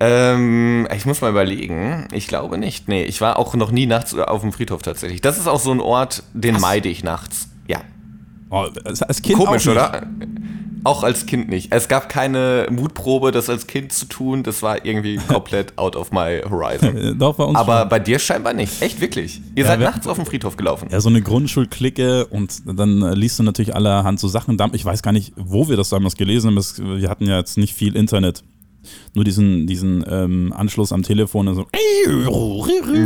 Ähm, 0.00 0.86
ich 0.96 1.06
muss 1.06 1.20
mal 1.20 1.30
überlegen. 1.30 2.06
Ich 2.12 2.28
glaube 2.28 2.56
nicht. 2.58 2.88
Nee, 2.88 3.02
ich 3.04 3.20
war 3.20 3.38
auch 3.38 3.54
noch 3.54 3.70
nie 3.72 3.86
nachts 3.86 4.14
auf 4.16 4.42
dem 4.42 4.52
Friedhof 4.52 4.82
tatsächlich. 4.82 5.20
Das 5.20 5.38
ist 5.38 5.48
auch 5.48 5.60
so 5.60 5.72
ein 5.72 5.80
Ort, 5.80 6.22
den 6.34 6.60
meide 6.60 6.88
ich 6.88 7.02
nachts. 7.02 7.48
Ja. 7.66 7.80
Oh, 8.50 8.66
als 8.84 9.22
Kind 9.22 9.38
Komisch, 9.38 9.66
auch 9.66 9.72
oder? 9.72 10.06
Auch 10.84 11.02
als 11.02 11.26
Kind 11.26 11.48
nicht. 11.48 11.72
Es 11.72 11.88
gab 11.88 12.08
keine 12.08 12.68
Mutprobe, 12.70 13.32
das 13.32 13.50
als 13.50 13.66
Kind 13.66 13.92
zu 13.92 14.06
tun. 14.06 14.44
Das 14.44 14.62
war 14.62 14.84
irgendwie 14.86 15.16
komplett 15.28 15.76
out 15.76 15.96
of 15.96 16.12
my 16.12 16.40
horizon. 16.48 16.96
Äh, 16.96 17.14
Doch, 17.16 17.34
bei 17.34 17.42
uns 17.44 17.58
Aber 17.58 17.80
schon. 17.80 17.88
bei 17.88 17.98
dir 17.98 18.20
scheinbar 18.20 18.52
nicht. 18.52 18.80
Echt, 18.80 19.00
wirklich. 19.00 19.42
Ihr 19.56 19.64
seid 19.64 19.80
wir- 19.80 19.86
nachts 19.90 20.06
auf 20.06 20.16
dem 20.16 20.24
Friedhof 20.24 20.56
gelaufen. 20.56 20.88
Ja, 20.92 21.00
so 21.00 21.08
eine 21.08 21.20
Grundschulklicke 21.20 22.26
und 22.26 22.62
dann 22.78 23.00
liest 23.14 23.40
du 23.40 23.42
natürlich 23.42 23.74
allerhand 23.74 24.20
so 24.20 24.28
Sachen. 24.28 24.56
Ich 24.72 24.84
weiß 24.84 25.02
gar 25.02 25.12
nicht, 25.12 25.32
wo 25.36 25.68
wir 25.68 25.76
das 25.76 25.88
damals 25.88 26.14
gelesen 26.14 26.54
haben. 26.56 27.00
Wir 27.00 27.10
hatten 27.10 27.26
ja 27.26 27.36
jetzt 27.38 27.58
nicht 27.58 27.74
viel 27.74 27.96
Internet. 27.96 28.44
Nur 29.14 29.24
diesen, 29.24 29.66
diesen 29.66 30.04
ähm, 30.08 30.52
Anschluss 30.56 30.92
am 30.92 31.02
Telefon. 31.02 31.48
Also, 31.48 31.66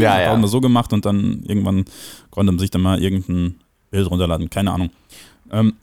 Ja, 0.01 0.21
ja. 0.21 0.31
haben 0.31 0.43
wir 0.43 0.49
so 0.49 0.61
gemacht 0.61 0.93
und 0.93 1.05
dann 1.05 1.43
irgendwann 1.47 1.85
konnte 2.31 2.53
man 2.53 2.59
sich 2.59 2.71
dann 2.71 2.83
mal 2.83 3.03
irgendein 3.03 3.57
Bild 3.91 4.11
runterladen. 4.11 4.51
Keine 4.51 4.73
Ahnung. 4.73 4.91
Ähm, 5.51 5.75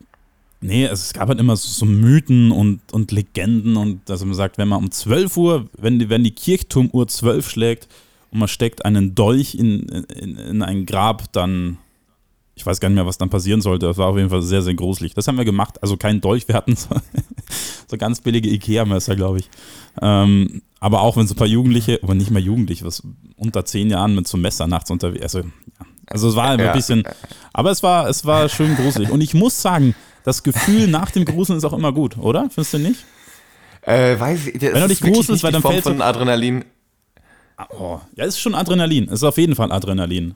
nee, 0.62 0.86
es 0.86 1.13
gab 1.13 1.30
halt 1.30 1.39
immer 1.39 1.56
so, 1.56 1.67
so 1.69 1.86
Mythen 1.86 2.52
und, 2.52 2.82
und 2.91 3.12
Legenden 3.12 3.78
und 3.78 4.02
dass 4.10 4.23
man 4.23 4.34
sagt, 4.34 4.58
wenn 4.58 4.67
man 4.67 4.80
um 4.80 4.91
12 4.91 5.38
Uhr, 5.38 5.67
wenn 5.78 5.99
die, 5.99 6.10
wenn 6.10 6.23
die 6.23 6.32
Kirchturmuhr 6.32 7.08
12 7.08 7.49
schlägt 7.49 7.88
und 8.32 8.39
man 8.39 8.47
steckt 8.47 8.86
einen 8.86 9.15
Dolch 9.15 9.56
in, 9.56 9.88
in, 9.88 10.38
in 10.38 10.62
ein 10.62 10.86
Grab, 10.86 11.32
dann 11.34 11.78
ich 12.60 12.65
weiß 12.65 12.82
gar 12.82 12.89
nicht 12.89 12.95
mehr, 12.95 13.06
was 13.06 13.17
dann 13.17 13.30
passieren 13.30 13.62
sollte. 13.62 13.86
Das 13.86 13.98
war 13.98 14.08
auf 14.08 14.17
jeden 14.17 14.30
Fall 14.30 14.41
sehr, 14.41 14.62
sehr 14.62 14.74
gruselig. 14.74 15.13
Das 15.13 15.28
haben 15.30 15.38
wir 15.38 15.45
gemacht. 15.45 15.82
Also 15.82 15.95
kein 15.95 16.19
Dolch, 16.19 16.48
wir 16.50 16.56
hatten 16.56 16.76
so, 16.76 16.89
so 17.88 17.98
ganz 17.98 18.19
billige 18.19 18.50
Ikea-Messer, 18.50 19.15
glaube 19.15 19.39
ich. 19.39 19.50
Ähm, 20.02 20.62
aber 20.82 21.00
auch 21.02 21.15
wenn 21.15 21.26
so 21.26 21.36
ein 21.36 21.38
paar 21.38 21.48
Jugendliche, 21.48 22.00
aber 22.04 22.15
nicht 22.15 22.32
mal 22.32 22.41
Jugendliche, 22.41 22.86
was 22.86 23.02
unter 23.38 23.63
zehn 23.63 23.89
Jahren 23.89 24.13
mit 24.13 24.28
so 24.28 24.36
einem 24.36 24.41
Messer 24.41 24.67
nachts 24.67 24.91
unterwegs. 24.91 25.24
Also, 25.24 25.39
ja. 25.39 25.86
also 26.08 26.28
es 26.28 26.36
war 26.36 26.60
Ja. 26.60 26.72
ein 26.72 26.76
bisschen, 26.78 27.04
aber 27.54 27.72
es 27.72 27.82
war, 27.82 28.10
es 28.10 28.26
war 28.26 28.50
schön 28.50 28.76
gruselig. 28.76 29.10
Und 29.10 29.22
ich 29.22 29.34
muss 29.34 29.62
sagen, 29.62 29.95
das 30.26 30.43
Gefühl 30.43 30.88
nach 30.88 31.12
dem 31.12 31.24
Gruseln 31.24 31.58
ist 31.58 31.63
auch 31.63 31.74
immer 31.74 31.93
gut, 31.93 32.17
oder? 32.17 32.50
Findest 32.50 32.74
du 32.74 32.80
nicht? 32.80 33.06
Äh, 33.84 34.19
weiß 34.19 34.48
ich, 34.48 34.62
Wenn 34.62 34.74
du 34.74 34.80
ist 34.82 34.89
dich 34.89 35.02
gruselst, 35.13 35.43
weil 35.43 35.54
dann 35.54 35.62
fällt 35.62 35.84
von 35.84 36.02
Adrenalin. 36.02 36.65
Oh, 37.69 38.00
ja, 38.17 38.26
es 38.26 38.36
ist 38.36 38.41
schon 38.41 38.54
Adrenalin. 38.54 39.06
Es 39.06 39.13
ist 39.13 39.24
auf 39.24 39.38
jeden 39.38 39.56
Fall 39.56 39.72
Adrenalin. 39.72 40.36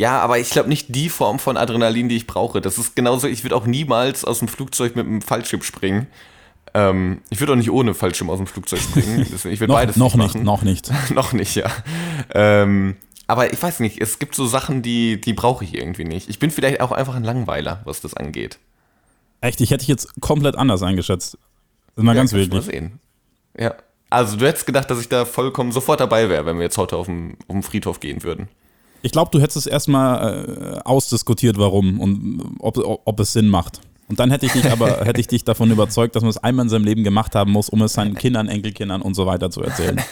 Ja, 0.00 0.18
aber 0.20 0.38
ich 0.38 0.48
glaube 0.48 0.70
nicht 0.70 0.94
die 0.94 1.10
Form 1.10 1.38
von 1.38 1.58
Adrenalin, 1.58 2.08
die 2.08 2.16
ich 2.16 2.26
brauche. 2.26 2.62
Das 2.62 2.78
ist 2.78 2.96
genauso, 2.96 3.26
ich 3.26 3.44
würde 3.44 3.54
auch 3.54 3.66
niemals 3.66 4.24
aus 4.24 4.38
dem 4.38 4.48
Flugzeug 4.48 4.96
mit 4.96 5.06
einem 5.06 5.20
Fallschirm 5.20 5.60
springen. 5.60 6.06
Ähm, 6.72 7.20
ich 7.28 7.38
würde 7.38 7.52
auch 7.52 7.56
nicht 7.56 7.70
ohne 7.70 7.92
Fallschirm 7.92 8.30
aus 8.30 8.38
dem 8.38 8.46
Flugzeug 8.46 8.80
springen. 8.80 9.26
Deswegen, 9.30 9.52
Ich 9.52 9.60
würde 9.60 9.74
Noch, 9.74 9.78
beides 9.78 9.96
noch 9.96 10.14
nicht 10.14 10.36
machen. 10.36 10.42
noch 10.42 10.62
nicht. 10.62 10.90
noch 11.10 11.34
nicht, 11.34 11.54
ja. 11.54 11.70
Ähm, 12.32 12.96
aber 13.26 13.52
ich 13.52 13.62
weiß 13.62 13.80
nicht, 13.80 14.00
es 14.00 14.18
gibt 14.18 14.34
so 14.34 14.46
Sachen, 14.46 14.80
die, 14.80 15.20
die 15.20 15.34
brauche 15.34 15.64
ich 15.64 15.74
irgendwie 15.74 16.04
nicht. 16.04 16.30
Ich 16.30 16.38
bin 16.38 16.50
vielleicht 16.50 16.80
auch 16.80 16.92
einfach 16.92 17.14
ein 17.14 17.24
Langweiler, 17.24 17.82
was 17.84 18.00
das 18.00 18.14
angeht. 18.14 18.58
Echt, 19.42 19.60
ich 19.60 19.70
hätte 19.70 19.80
dich 19.80 19.88
jetzt 19.88 20.18
komplett 20.22 20.56
anders 20.56 20.82
eingeschätzt. 20.82 21.36
Mal 21.96 22.14
ganz 22.14 22.30
ja, 22.32 22.38
du 22.38 22.40
wild. 22.44 22.54
Mal 22.54 22.62
sehen. 22.62 23.00
Ja. 23.54 23.74
Also 24.08 24.38
du 24.38 24.46
hättest 24.46 24.64
gedacht, 24.64 24.90
dass 24.90 24.98
ich 24.98 25.10
da 25.10 25.26
vollkommen 25.26 25.72
sofort 25.72 26.00
dabei 26.00 26.30
wäre, 26.30 26.46
wenn 26.46 26.56
wir 26.56 26.62
jetzt 26.64 26.78
heute 26.78 26.96
auf 26.96 27.04
den, 27.04 27.36
auf 27.48 27.54
den 27.54 27.62
Friedhof 27.62 28.00
gehen 28.00 28.22
würden. 28.22 28.48
Ich 29.02 29.12
glaube, 29.12 29.30
du 29.32 29.40
hättest 29.40 29.56
es 29.56 29.66
erstmal 29.66 30.44
äh, 30.76 30.88
ausdiskutiert, 30.88 31.58
warum 31.58 32.00
und 32.00 32.42
ob, 32.58 32.78
ob, 33.04 33.20
es 33.20 33.32
Sinn 33.32 33.48
macht. 33.48 33.80
Und 34.08 34.18
dann 34.20 34.30
hätte 34.30 34.46
ich 34.46 34.52
dich 34.52 34.70
aber 34.70 34.98
hätte 35.04 35.20
ich 35.20 35.26
dich 35.28 35.44
davon 35.44 35.70
überzeugt, 35.70 36.16
dass 36.16 36.22
man 36.22 36.30
es 36.30 36.38
einmal 36.38 36.64
in 36.66 36.68
seinem 36.68 36.84
Leben 36.84 37.04
gemacht 37.04 37.34
haben 37.34 37.52
muss, 37.52 37.68
um 37.68 37.80
es 37.82 37.92
seinen 37.94 38.14
Kindern, 38.16 38.48
Enkelkindern 38.48 39.02
und 39.02 39.14
so 39.14 39.26
weiter 39.26 39.50
zu 39.50 39.62
erzählen. 39.62 40.00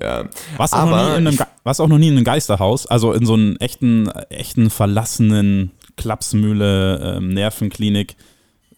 Ja. 0.00 0.24
Was 0.56 0.72
auch, 0.72 0.86
noch 0.86 0.92
Aber 0.92 1.10
nie 1.12 1.18
in 1.18 1.26
einem, 1.28 1.38
was 1.62 1.78
auch 1.80 1.86
noch 1.86 1.98
nie 1.98 2.08
in 2.08 2.16
einem 2.16 2.24
Geisterhaus, 2.24 2.86
also 2.86 3.12
in 3.12 3.24
so 3.26 3.34
einem 3.34 3.56
echten, 3.58 4.08
echten 4.28 4.68
verlassenen 4.70 5.70
Klapsmühle, 5.96 7.16
ähm, 7.18 7.28
Nervenklinik. 7.28 8.16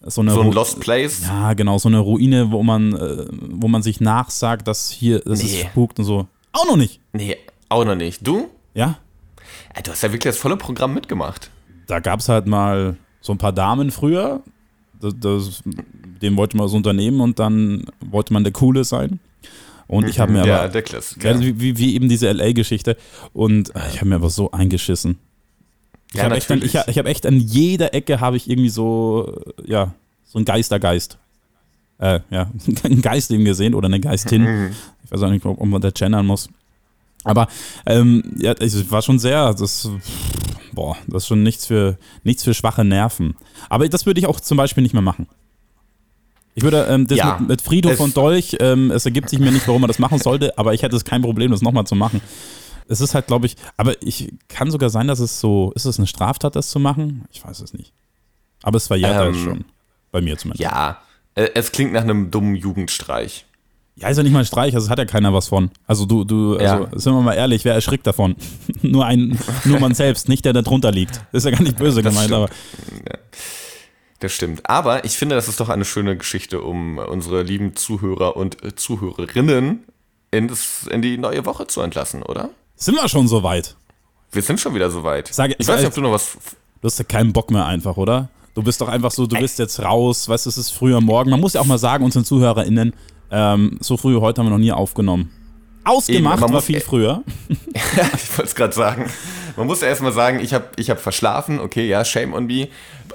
So, 0.05 0.21
eine 0.21 0.31
So 0.31 0.41
ein 0.41 0.49
Ru- 0.49 0.53
Lost 0.53 0.79
Place. 0.79 1.23
Ja, 1.25 1.53
genau, 1.53 1.79
so 1.79 1.89
eine 1.89 1.99
Ruine, 1.99 2.51
wo 2.51 2.61
man, 2.61 2.93
äh, 2.95 3.25
wo 3.49 3.67
man 3.67 3.81
sich 3.81 3.99
nachsagt, 3.99 4.67
dass 4.67 4.91
hier 4.91 5.25
es 5.25 5.41
ist 5.43 5.51
Nee. 5.53 5.65
spukt 5.71 5.97
und 5.99 6.05
so. 6.05 6.27
Auch 6.53 6.67
noch 6.67 6.77
nicht. 6.77 6.99
Nee, 7.13 7.35
auch 7.69 7.85
noch 7.85 7.95
nicht. 7.95 8.25
Du? 8.25 8.49
Ja, 8.73 8.97
Ja, 9.75 9.81
du 9.81 9.91
hast 9.91 10.03
ja 10.03 10.09
wirklich 10.09 10.31
das 10.33 10.37
volle 10.37 10.57
Programm 10.57 10.93
mitgemacht. 10.93 11.49
da 11.87 11.99
gab 11.99 12.19
es 12.19 12.29
halt 12.29 12.47
mal 12.47 12.97
so 13.21 13.33
ein 13.33 13.37
paar 13.37 13.53
Damen 13.53 13.91
früher. 13.91 14.41
Das, 14.99 15.13
das, 15.19 15.63
dem 16.21 16.37
wollte 16.37 16.57
man 16.57 16.65
das 16.65 16.73
Unternehmen 16.73 17.21
und 17.21 17.39
dann 17.39 17.85
wollte 17.99 18.33
man 18.33 18.43
der 18.43 18.53
Coole 18.53 18.83
sein. 18.83 19.19
Und 19.87 20.07
ich 20.09 20.19
habe 20.19 20.31
mir 20.33 20.45
ja, 20.45 20.59
aber, 20.61 20.69
der 20.69 20.81
Klassiker. 20.81 21.31
ja, 21.31 21.39
wie, 21.39 21.59
wie, 21.61 21.77
wie 21.77 21.95
eben 21.95 22.09
diese 22.09 22.29
LA-Geschichte. 22.31 22.97
Und 23.31 23.73
äh, 23.75 23.79
ich 23.89 23.97
habe 23.97 24.07
mir 24.07 24.15
aber 24.15 24.29
so 24.29 24.51
eingeschissen. 24.51 25.17
Ich 26.11 26.15
Ja, 26.17 26.23
habe 26.25 26.35
echt, 26.35 26.51
an- 26.51 26.61
ich, 26.61 26.73
ich 26.75 26.97
hab 26.97 27.05
echt 27.05 27.25
an 27.25 27.39
jeder 27.39 27.93
Ecke 27.93 28.19
habe 28.19 28.35
ich 28.37 28.49
irgendwie 28.49 28.69
so, 28.69 29.41
äh, 29.65 29.71
ja, 29.71 29.93
so 30.25 30.39
ein 30.39 30.45
Geistergeist. 30.45 31.17
Äh, 31.99 32.19
ja, 32.29 32.51
einen 32.83 33.01
Geist 33.01 33.31
eben 33.31 33.45
gesehen 33.45 33.73
oder 33.75 33.85
eine 33.87 33.99
Geistin. 33.99 34.41
Mhm. 34.43 34.71
Ich 35.05 35.11
weiß 35.11 35.21
auch 35.23 35.29
nicht, 35.29 35.45
ob 35.45 35.63
man 35.63 35.79
da 35.81 35.89
gendern 35.91 36.25
muss. 36.25 36.49
Aber 37.27 37.47
ähm, 37.85 38.23
ja, 38.37 38.53
es 38.53 38.89
war 38.91 39.01
schon 39.01 39.19
sehr, 39.19 39.53
das, 39.53 39.89
boah, 40.73 40.95
das 41.07 41.23
ist 41.23 41.27
schon 41.27 41.43
nichts 41.43 41.65
für, 41.67 41.97
nichts 42.23 42.43
für 42.43 42.53
schwache 42.53 42.83
Nerven. 42.83 43.35
Aber 43.69 43.87
das 43.89 44.05
würde 44.05 44.19
ich 44.19 44.27
auch 44.27 44.39
zum 44.39 44.57
Beispiel 44.57 44.83
nicht 44.83 44.93
mehr 44.93 45.01
machen. 45.01 45.27
Ich 46.55 46.63
würde 46.63 46.87
ähm, 46.89 47.05
das 47.07 47.17
Ja, 47.17 47.37
mit, 47.39 47.49
mit 47.69 47.85
es- 47.85 47.97
von 47.97 48.13
Dolch, 48.13 48.57
ähm, 48.59 48.89
es 48.91 49.05
ergibt 49.05 49.29
sich 49.29 49.39
mir 49.39 49.51
nicht, 49.51 49.67
warum 49.67 49.81
man 49.81 49.87
das 49.89 49.99
machen 49.99 50.17
sollte, 50.19 50.57
aber 50.57 50.73
ich 50.73 50.81
hätte 50.81 50.95
es 50.95 51.05
kein 51.05 51.21
Problem, 51.21 51.51
das 51.51 51.61
nochmal 51.61 51.85
zu 51.85 51.93
machen. 51.95 52.21
Es 52.87 53.01
ist 53.01 53.13
halt, 53.13 53.27
glaube 53.27 53.45
ich, 53.45 53.55
aber 53.75 54.01
ich 54.01 54.33
kann 54.47 54.71
sogar 54.71 54.89
sein, 54.89 55.07
dass 55.07 55.19
es 55.19 55.39
so, 55.39 55.71
ist 55.75 55.85
es 55.85 55.97
eine 55.99 56.07
Straftat, 56.07 56.55
das 56.55 56.69
zu 56.69 56.79
machen? 56.79 57.25
Ich 57.31 57.43
weiß 57.45 57.59
es 57.59 57.73
nicht. 57.73 57.91
Aber 58.63 58.77
es 58.77 58.87
verjährt 58.87 59.15
halt 59.15 59.35
Ähm, 59.35 59.43
schon. 59.43 59.65
Bei 60.11 60.21
mir 60.21 60.37
zumindest. 60.37 60.63
Ja, 60.63 61.01
äh, 61.35 61.49
es 61.53 61.71
klingt 61.73 61.91
nach 61.93 62.01
einem 62.01 62.31
dummen 62.31 62.55
Jugendstreich. 62.55 63.45
Ja, 63.99 64.09
ist 64.09 64.17
ja 64.17 64.23
nicht 64.23 64.31
mal 64.33 64.39
ein 64.39 64.45
Streich, 64.45 64.75
also 64.75 64.89
hat 64.89 64.99
ja 64.99 65.05
keiner 65.05 65.33
was 65.33 65.47
von. 65.47 65.71
Also 65.87 66.05
du, 66.05 66.23
du, 66.23 66.53
also 66.57 66.63
Ja. 66.63 66.87
sind 66.99 67.13
wir 67.13 67.21
mal 67.21 67.33
ehrlich, 67.33 67.65
wer 67.65 67.73
erschrickt 67.73 68.05
davon? 68.05 68.35
nur 68.83 69.05
ein, 69.05 69.37
nur 69.65 69.79
man 69.79 69.93
selbst, 69.95 70.29
nicht 70.29 70.45
der, 70.45 70.53
der 70.53 70.61
drunter 70.61 70.91
liegt. 70.91 71.21
Ist 71.31 71.45
ja 71.45 71.51
gar 71.51 71.61
nicht 71.63 71.77
böse 71.77 72.01
Das 72.03 72.13
gemeint, 72.13 72.27
stimmt. 72.29 72.43
aber 72.43 72.49
Das 74.19 74.31
stimmt. 74.33 74.69
Aber 74.69 75.03
ich 75.05 75.17
finde, 75.17 75.35
das 75.35 75.47
ist 75.47 75.59
doch 75.59 75.69
eine 75.69 75.85
schöne 75.85 76.17
Geschichte, 76.17 76.61
um 76.61 76.97
unsere 76.99 77.43
lieben 77.43 77.75
Zuhörer 77.75 78.35
und 78.37 78.63
äh, 78.63 78.75
Zuhörerinnen 78.75 79.83
in, 80.31 80.47
das, 80.47 80.87
in 80.91 81.01
die 81.01 81.17
neue 81.17 81.45
Woche 81.45 81.67
zu 81.67 81.81
entlassen, 81.81 82.23
oder? 82.23 82.49
sind 82.75 82.95
wir 82.95 83.07
schon 83.09 83.27
so 83.27 83.41
weit? 83.41 83.75
Wir 84.31 84.43
sind 84.43 84.59
schon 84.59 84.75
wieder 84.75 84.91
soweit. 84.91 85.29
Sag- 85.29 85.55
ich 85.57 85.67
weiß 85.67 85.77
nicht, 85.77 85.87
ob 85.87 85.93
sag- 85.93 85.95
du 85.95 86.01
noch 86.01 86.11
was. 86.11 86.37
Du 86.81 86.85
hast 86.85 86.99
ja 86.99 87.05
keinen 87.05 87.33
Bock 87.33 87.49
mehr 87.49 87.65
einfach, 87.65 87.97
oder? 87.97 88.29
Du 88.53 88.61
bist 88.61 88.79
doch 88.81 88.87
einfach 88.87 89.09
so, 89.11 89.25
du 89.25 89.35
bist 89.39 89.57
jetzt 89.57 89.79
raus, 89.79 90.27
weißt 90.29 90.45
du, 90.45 90.49
es 90.49 90.57
ist 90.59 90.69
früher 90.71 90.99
morgen. 91.01 91.29
Man 91.31 91.39
muss 91.39 91.53
ja 91.53 91.61
auch 91.61 91.65
mal 91.65 91.77
sagen, 91.79 92.03
unseren 92.03 92.25
ZuhörerInnen, 92.25 92.93
ähm, 93.31 93.77
so 93.81 93.97
früh 93.97 94.19
heute 94.19 94.39
haben 94.39 94.47
wir 94.47 94.51
noch 94.51 94.57
nie 94.57 94.71
aufgenommen. 94.71 95.31
Ausgemacht 95.83 96.41
Eben, 96.41 96.53
war 96.53 96.61
viel 96.61 96.81
früher. 96.81 97.23
ich 97.73 98.37
wollte 98.37 98.43
es 98.43 98.55
gerade 98.55 98.73
sagen. 98.73 99.09
Man 99.55 99.67
muss 99.67 99.81
ja 99.81 99.87
erstmal 99.87 100.11
sagen, 100.11 100.39
ich 100.39 100.53
habe 100.53 100.65
ich 100.75 100.89
hab 100.89 100.99
verschlafen. 100.99 101.59
Okay, 101.59 101.87
ja, 101.87 102.03
shame 102.03 102.33
on 102.33 102.45
me. 102.45 102.67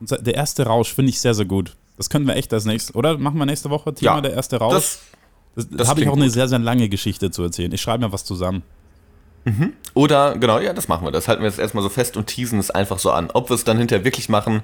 der 0.00 0.34
erste 0.34 0.64
Rausch 0.64 0.94
finde 0.94 1.10
ich 1.10 1.20
sehr, 1.20 1.34
sehr 1.34 1.44
gut. 1.44 1.76
Das 1.96 2.10
können 2.10 2.26
wir 2.26 2.36
echt 2.36 2.52
als 2.52 2.64
nächstes, 2.64 2.94
oder? 2.94 3.18
Machen 3.18 3.38
wir 3.38 3.46
nächste 3.46 3.70
Woche 3.70 3.94
Thema 3.94 4.16
Ja, 4.16 4.20
der 4.20 4.32
erste 4.34 4.56
Rausch? 4.56 4.74
Das, 4.74 5.00
Das, 5.54 5.68
Das 5.70 5.88
habe 5.88 6.00
ich 6.00 6.08
auch 6.08 6.14
eine 6.16 6.24
gut. 6.24 6.32
sehr, 6.32 6.48
sehr 6.48 6.58
lange 6.58 6.88
Geschichte 6.88 7.30
zu 7.30 7.42
erzählen. 7.42 7.72
Ich 7.72 7.80
schreibe 7.82 8.04
mir 8.06 8.12
was 8.12 8.24
zusammen. 8.24 8.62
oder, 9.92 10.36
genau, 10.38 10.58
ja, 10.58 10.72
das 10.72 10.88
machen 10.88 11.06
wir. 11.06 11.12
Das 11.12 11.28
halten 11.28 11.42
wir 11.42 11.48
jetzt 11.48 11.58
erstmal 11.58 11.82
so 11.82 11.90
fest 11.90 12.16
und 12.16 12.26
teasen 12.26 12.58
es 12.58 12.70
einfach 12.70 12.98
so 12.98 13.10
an. 13.10 13.30
Ob 13.32 13.50
wir 13.50 13.54
es 13.54 13.64
dann 13.64 13.76
hinterher 13.78 14.04
wirklich 14.04 14.28
machen, 14.30 14.62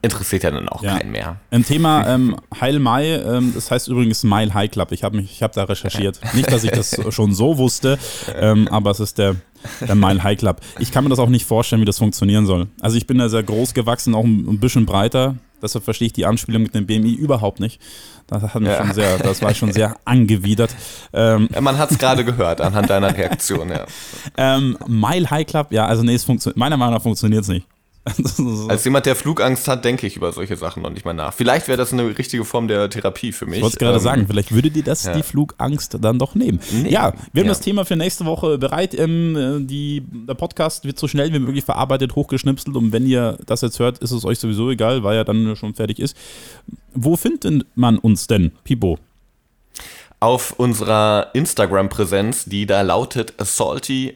interessiert 0.00 0.44
ja 0.44 0.50
dann 0.52 0.68
auch 0.68 0.82
Ja. 0.82 0.96
keinen 0.98 1.10
mehr. 1.10 1.36
Im 1.50 1.64
Thema 1.64 2.06
ähm, 2.08 2.36
Heil 2.60 2.78
Mai, 2.78 3.16
ähm, 3.16 3.52
das 3.54 3.70
heißt 3.70 3.88
übrigens 3.88 4.20
Smile 4.20 4.54
High 4.54 4.70
Club. 4.70 4.92
Ich 4.92 5.02
habe 5.04 5.18
habe 5.18 5.54
da 5.54 5.64
recherchiert. 5.64 6.20
Nicht, 6.34 6.50
dass 6.52 6.62
ich 6.64 6.70
das 6.70 6.96
schon 7.14 7.34
so 7.34 7.58
wusste, 7.58 7.98
ähm, 8.36 8.68
aber 8.68 8.90
es 8.92 9.00
ist 9.00 9.18
der, 9.18 9.36
der 9.80 9.94
Mile 9.96 10.22
High 10.22 10.38
Club. 10.38 10.60
Ich 10.78 10.92
kann 10.92 11.04
mir 11.04 11.10
das 11.10 11.18
auch 11.18 11.28
nicht 11.28 11.44
vorstellen, 11.44 11.82
wie 11.82 11.86
das 11.86 11.98
funktionieren 11.98 12.46
soll. 12.46 12.68
Also 12.80 12.96
ich 12.96 13.06
bin 13.06 13.18
da 13.18 13.28
sehr 13.28 13.42
groß 13.42 13.74
gewachsen, 13.74 14.14
auch 14.14 14.24
ein 14.24 14.58
bisschen 14.60 14.86
breiter. 14.86 15.34
Deshalb 15.62 15.84
verstehe 15.84 16.06
ich 16.06 16.12
die 16.12 16.26
Anspielung 16.26 16.62
mit 16.62 16.74
dem 16.74 16.86
BMI 16.86 17.12
überhaupt 17.14 17.60
nicht. 17.60 17.80
Das 18.26 18.42
hat 18.42 18.54
mich 18.60 18.70
Ja. 18.70 18.78
schon 18.78 18.92
sehr, 18.94 19.18
das 19.18 19.40
war 19.42 19.50
ich 19.50 19.58
schon 19.58 19.72
sehr 19.72 19.96
angewidert. 20.04 20.74
Ähm, 21.12 21.48
Ja, 21.54 21.60
man 21.60 21.78
hat 21.78 21.90
es 21.90 21.98
gerade 21.98 22.24
gehört 22.24 22.60
anhand 22.60 22.90
deiner 22.90 23.16
Reaktion, 23.16 23.68
ja. 23.70 23.86
ähm, 24.36 24.76
Mile 24.86 25.30
High 25.30 25.46
Club, 25.46 25.68
ja, 25.72 25.86
also 25.86 26.02
nee, 26.02 26.14
es 26.14 26.24
funktioniert. 26.24 26.56
Meiner 26.56 26.76
Meinung 26.76 26.94
nach 26.94 27.02
funktioniert 27.02 27.42
es 27.42 27.48
nicht. 27.48 27.66
Als 28.68 28.84
jemand, 28.84 29.06
der 29.06 29.14
Flugangst 29.14 29.68
hat, 29.68 29.84
denke 29.84 30.08
ich 30.08 30.16
über 30.16 30.32
solche 30.32 30.56
Sachen 30.56 30.82
noch 30.82 30.90
nicht 30.90 31.04
mal 31.04 31.12
nach. 31.12 31.32
Vielleicht 31.32 31.68
wäre 31.68 31.78
das 31.78 31.92
eine 31.92 32.18
richtige 32.18 32.44
Form 32.44 32.66
der 32.66 32.90
Therapie 32.90 33.30
für 33.30 33.46
mich. 33.46 33.58
Ich 33.58 33.62
wollte 33.62 33.74
es 33.76 33.78
gerade 33.78 33.96
Ähm, 33.98 34.02
sagen, 34.02 34.26
vielleicht 34.26 34.50
würde 34.52 34.70
dir 34.72 34.82
das 34.82 35.04
ja. 35.04 35.14
die 35.14 35.22
Flugangst 35.22 35.98
dann 36.00 36.18
doch 36.18 36.34
nehmen. 36.34 36.58
Nee. 36.72 36.90
Ja, 36.90 37.12
wir 37.32 37.40
haben 37.42 37.46
Ja. 37.46 37.52
das 37.52 37.60
Thema 37.60 37.84
für 37.84 37.94
nächste 37.94 38.24
Woche 38.24 38.58
bereit. 38.58 38.92
Ähm, 38.98 39.36
äh, 39.36 39.64
die, 39.64 40.02
der 40.28 40.34
Podcast 40.34 40.84
wird 40.84 40.98
so 40.98 41.06
schnell 41.06 41.32
wie 41.32 41.38
möglich 41.38 41.64
verarbeitet, 41.64 42.16
hochgeschnipselt 42.16 42.74
und 42.76 42.90
wenn 42.90 43.06
ihr 43.06 43.38
das 43.46 43.60
jetzt 43.60 43.78
hört, 43.78 43.98
ist 43.98 44.10
es 44.10 44.24
euch 44.24 44.40
sowieso 44.40 44.68
egal, 44.70 45.04
weil 45.04 45.16
er 45.16 45.24
dann 45.24 45.54
schon 45.54 45.74
fertig 45.74 46.00
ist. 46.00 46.16
Wo 46.94 47.16
findet 47.16 47.66
man 47.76 47.98
uns 47.98 48.26
denn, 48.26 48.50
Pipo? 48.64 48.98
Auf 50.18 50.52
unserer 50.58 51.30
Instagram-Präsenz, 51.34 52.44
die 52.44 52.66
da 52.66 52.82
lautet 52.82 53.34
salty 53.38 54.14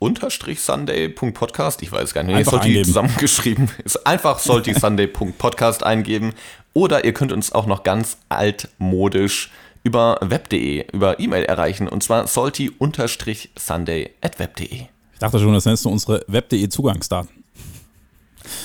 Sunday.podcast, 0.00 1.82
ich 1.82 1.92
weiß 1.92 2.14
gar 2.14 2.22
nicht, 2.22 2.34
Einfach 2.34 2.52
salty 2.52 2.68
eingeben. 2.68 2.84
zusammengeschrieben, 2.86 3.70
ist 3.84 4.06
einfach 4.06 4.38
saltysunday.podcast 4.38 5.82
eingeben 5.84 6.32
oder 6.72 7.04
ihr 7.04 7.12
könnt 7.12 7.32
uns 7.32 7.52
auch 7.52 7.66
noch 7.66 7.82
ganz 7.82 8.16
altmodisch 8.28 9.50
über 9.82 10.18
web.de, 10.22 10.86
über 10.92 11.20
E-Mail 11.20 11.44
erreichen 11.44 11.88
und 11.88 12.02
zwar 12.02 12.26
salty-sunday 12.26 14.10
at 14.22 14.38
web.de. 14.38 14.86
dachte 15.18 15.38
schon, 15.38 15.52
das 15.52 15.64
nennst 15.66 15.84
du 15.84 15.90
unsere 15.90 16.24
web.de 16.26 16.68
Zugangsdaten. 16.68 17.40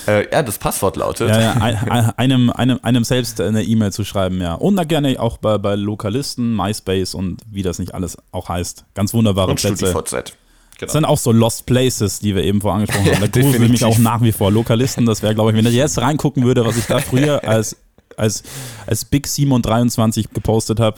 Äh, 0.08 0.32
ja, 0.32 0.42
das 0.42 0.58
Passwort 0.58 0.96
lautet. 0.96 1.30
Ja, 1.30 1.42
ja, 1.42 1.52
ein, 1.54 1.76
ein, 1.90 2.10
einem, 2.18 2.50
einem, 2.50 2.80
einem 2.82 3.04
selbst 3.04 3.42
eine 3.42 3.64
E-Mail 3.64 3.92
zu 3.92 4.04
schreiben, 4.04 4.42
ja. 4.42 4.54
Und 4.54 4.78
da 4.78 4.84
gerne 4.84 5.20
auch 5.20 5.38
bei, 5.38 5.58
bei 5.58 5.76
Lokalisten, 5.76 6.56
MySpace 6.56 7.14
und 7.14 7.42
wie 7.52 7.62
das 7.62 7.78
nicht 7.80 7.94
alles 7.94 8.18
auch 8.32 8.50
heißt. 8.50 8.86
Ganz 8.94 9.14
wunderbare 9.14 9.52
und 9.52 9.60
Plätze. 9.60 9.88
StudiVZ. 9.88 10.34
Das 10.78 10.92
Genau. 10.92 10.92
sind 10.94 11.06
auch 11.06 11.18
so 11.18 11.32
Lost 11.32 11.66
Places, 11.66 12.20
die 12.20 12.36
wir 12.36 12.44
eben 12.44 12.62
vor 12.62 12.74
angesprochen 12.74 13.06
haben. 13.16 13.22
Ja, 13.22 13.28
Da 13.28 13.40
gruselt 13.42 13.60
mich 13.60 13.72
definitiv. 13.72 13.84
auch 13.88 13.98
nach 14.00 14.22
wie 14.22 14.32
vor. 14.32 14.52
Lokalisten, 14.52 15.06
das 15.06 15.22
wäre, 15.22 15.34
glaube 15.36 15.52
ich, 15.52 15.58
wenn 15.58 15.66
ich 15.66 15.74
jetzt 15.74 15.98
reingucken 16.00 16.44
würde, 16.46 16.66
was 16.66 16.78
ich 16.78 16.86
da 16.86 17.00
früher 17.00 17.44
als, 17.48 17.78
als, 18.18 18.44
als 18.86 19.06
Big 19.06 19.28
Simon 19.28 19.62
23 19.62 20.30
gepostet 20.32 20.80
habe. 20.80 20.98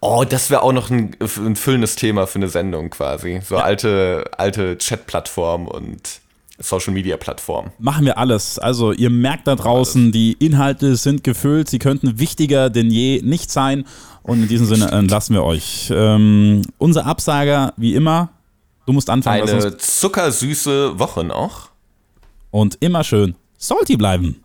Oh, 0.00 0.24
das 0.28 0.50
wäre 0.50 0.62
auch 0.62 0.72
noch 0.72 0.90
ein, 0.90 1.16
ein 1.38 1.56
füllendes 1.56 1.96
Thema 1.96 2.26
für 2.26 2.36
eine 2.36 2.48
Sendung 2.48 2.90
quasi. 2.90 3.40
So 3.44 3.56
alte, 3.56 4.24
alte 4.36 4.76
Chat-Plattformen 4.78 5.68
und 5.68 6.20
Social-Media-Plattformen. 6.58 7.72
Machen 7.78 8.04
wir 8.06 8.16
alles. 8.18 8.58
Also 8.58 8.92
ihr 8.92 9.10
merkt 9.10 9.46
da 9.46 9.54
draußen, 9.56 10.12
die 10.12 10.32
Inhalte 10.32 10.96
sind 10.96 11.22
gefüllt, 11.24 11.68
sie 11.68 11.78
könnten 11.78 12.18
wichtiger 12.18 12.70
denn 12.70 12.90
je 12.90 13.20
nicht 13.22 13.50
sein. 13.50 13.84
Und 14.22 14.42
in 14.42 14.48
diesem 14.48 14.66
Sinne 14.66 14.90
entlassen 14.90 15.34
wir 15.34 15.44
euch. 15.44 15.90
Ähm, 15.94 16.62
unser 16.78 17.06
Absager, 17.06 17.72
wie 17.76 17.94
immer, 17.94 18.30
du 18.86 18.92
musst 18.92 19.10
anfangen. 19.10 19.48
Eine 19.48 19.76
zuckersüße 19.76 20.98
Woche 20.98 21.24
noch. 21.24 21.70
und 22.50 22.78
immer 22.80 23.04
schön 23.04 23.34
salty 23.58 23.96
bleiben. 23.96 24.42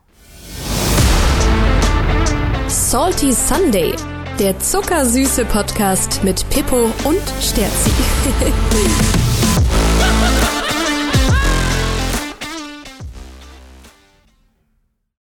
Salty 2.67 3.33
Sunday, 3.33 3.93
der 4.39 4.57
zuckersüße 4.59 5.45
Podcast 5.45 6.23
mit 6.23 6.47
Pippo 6.49 6.91
und 7.03 7.21
Sterzi. 7.41 7.91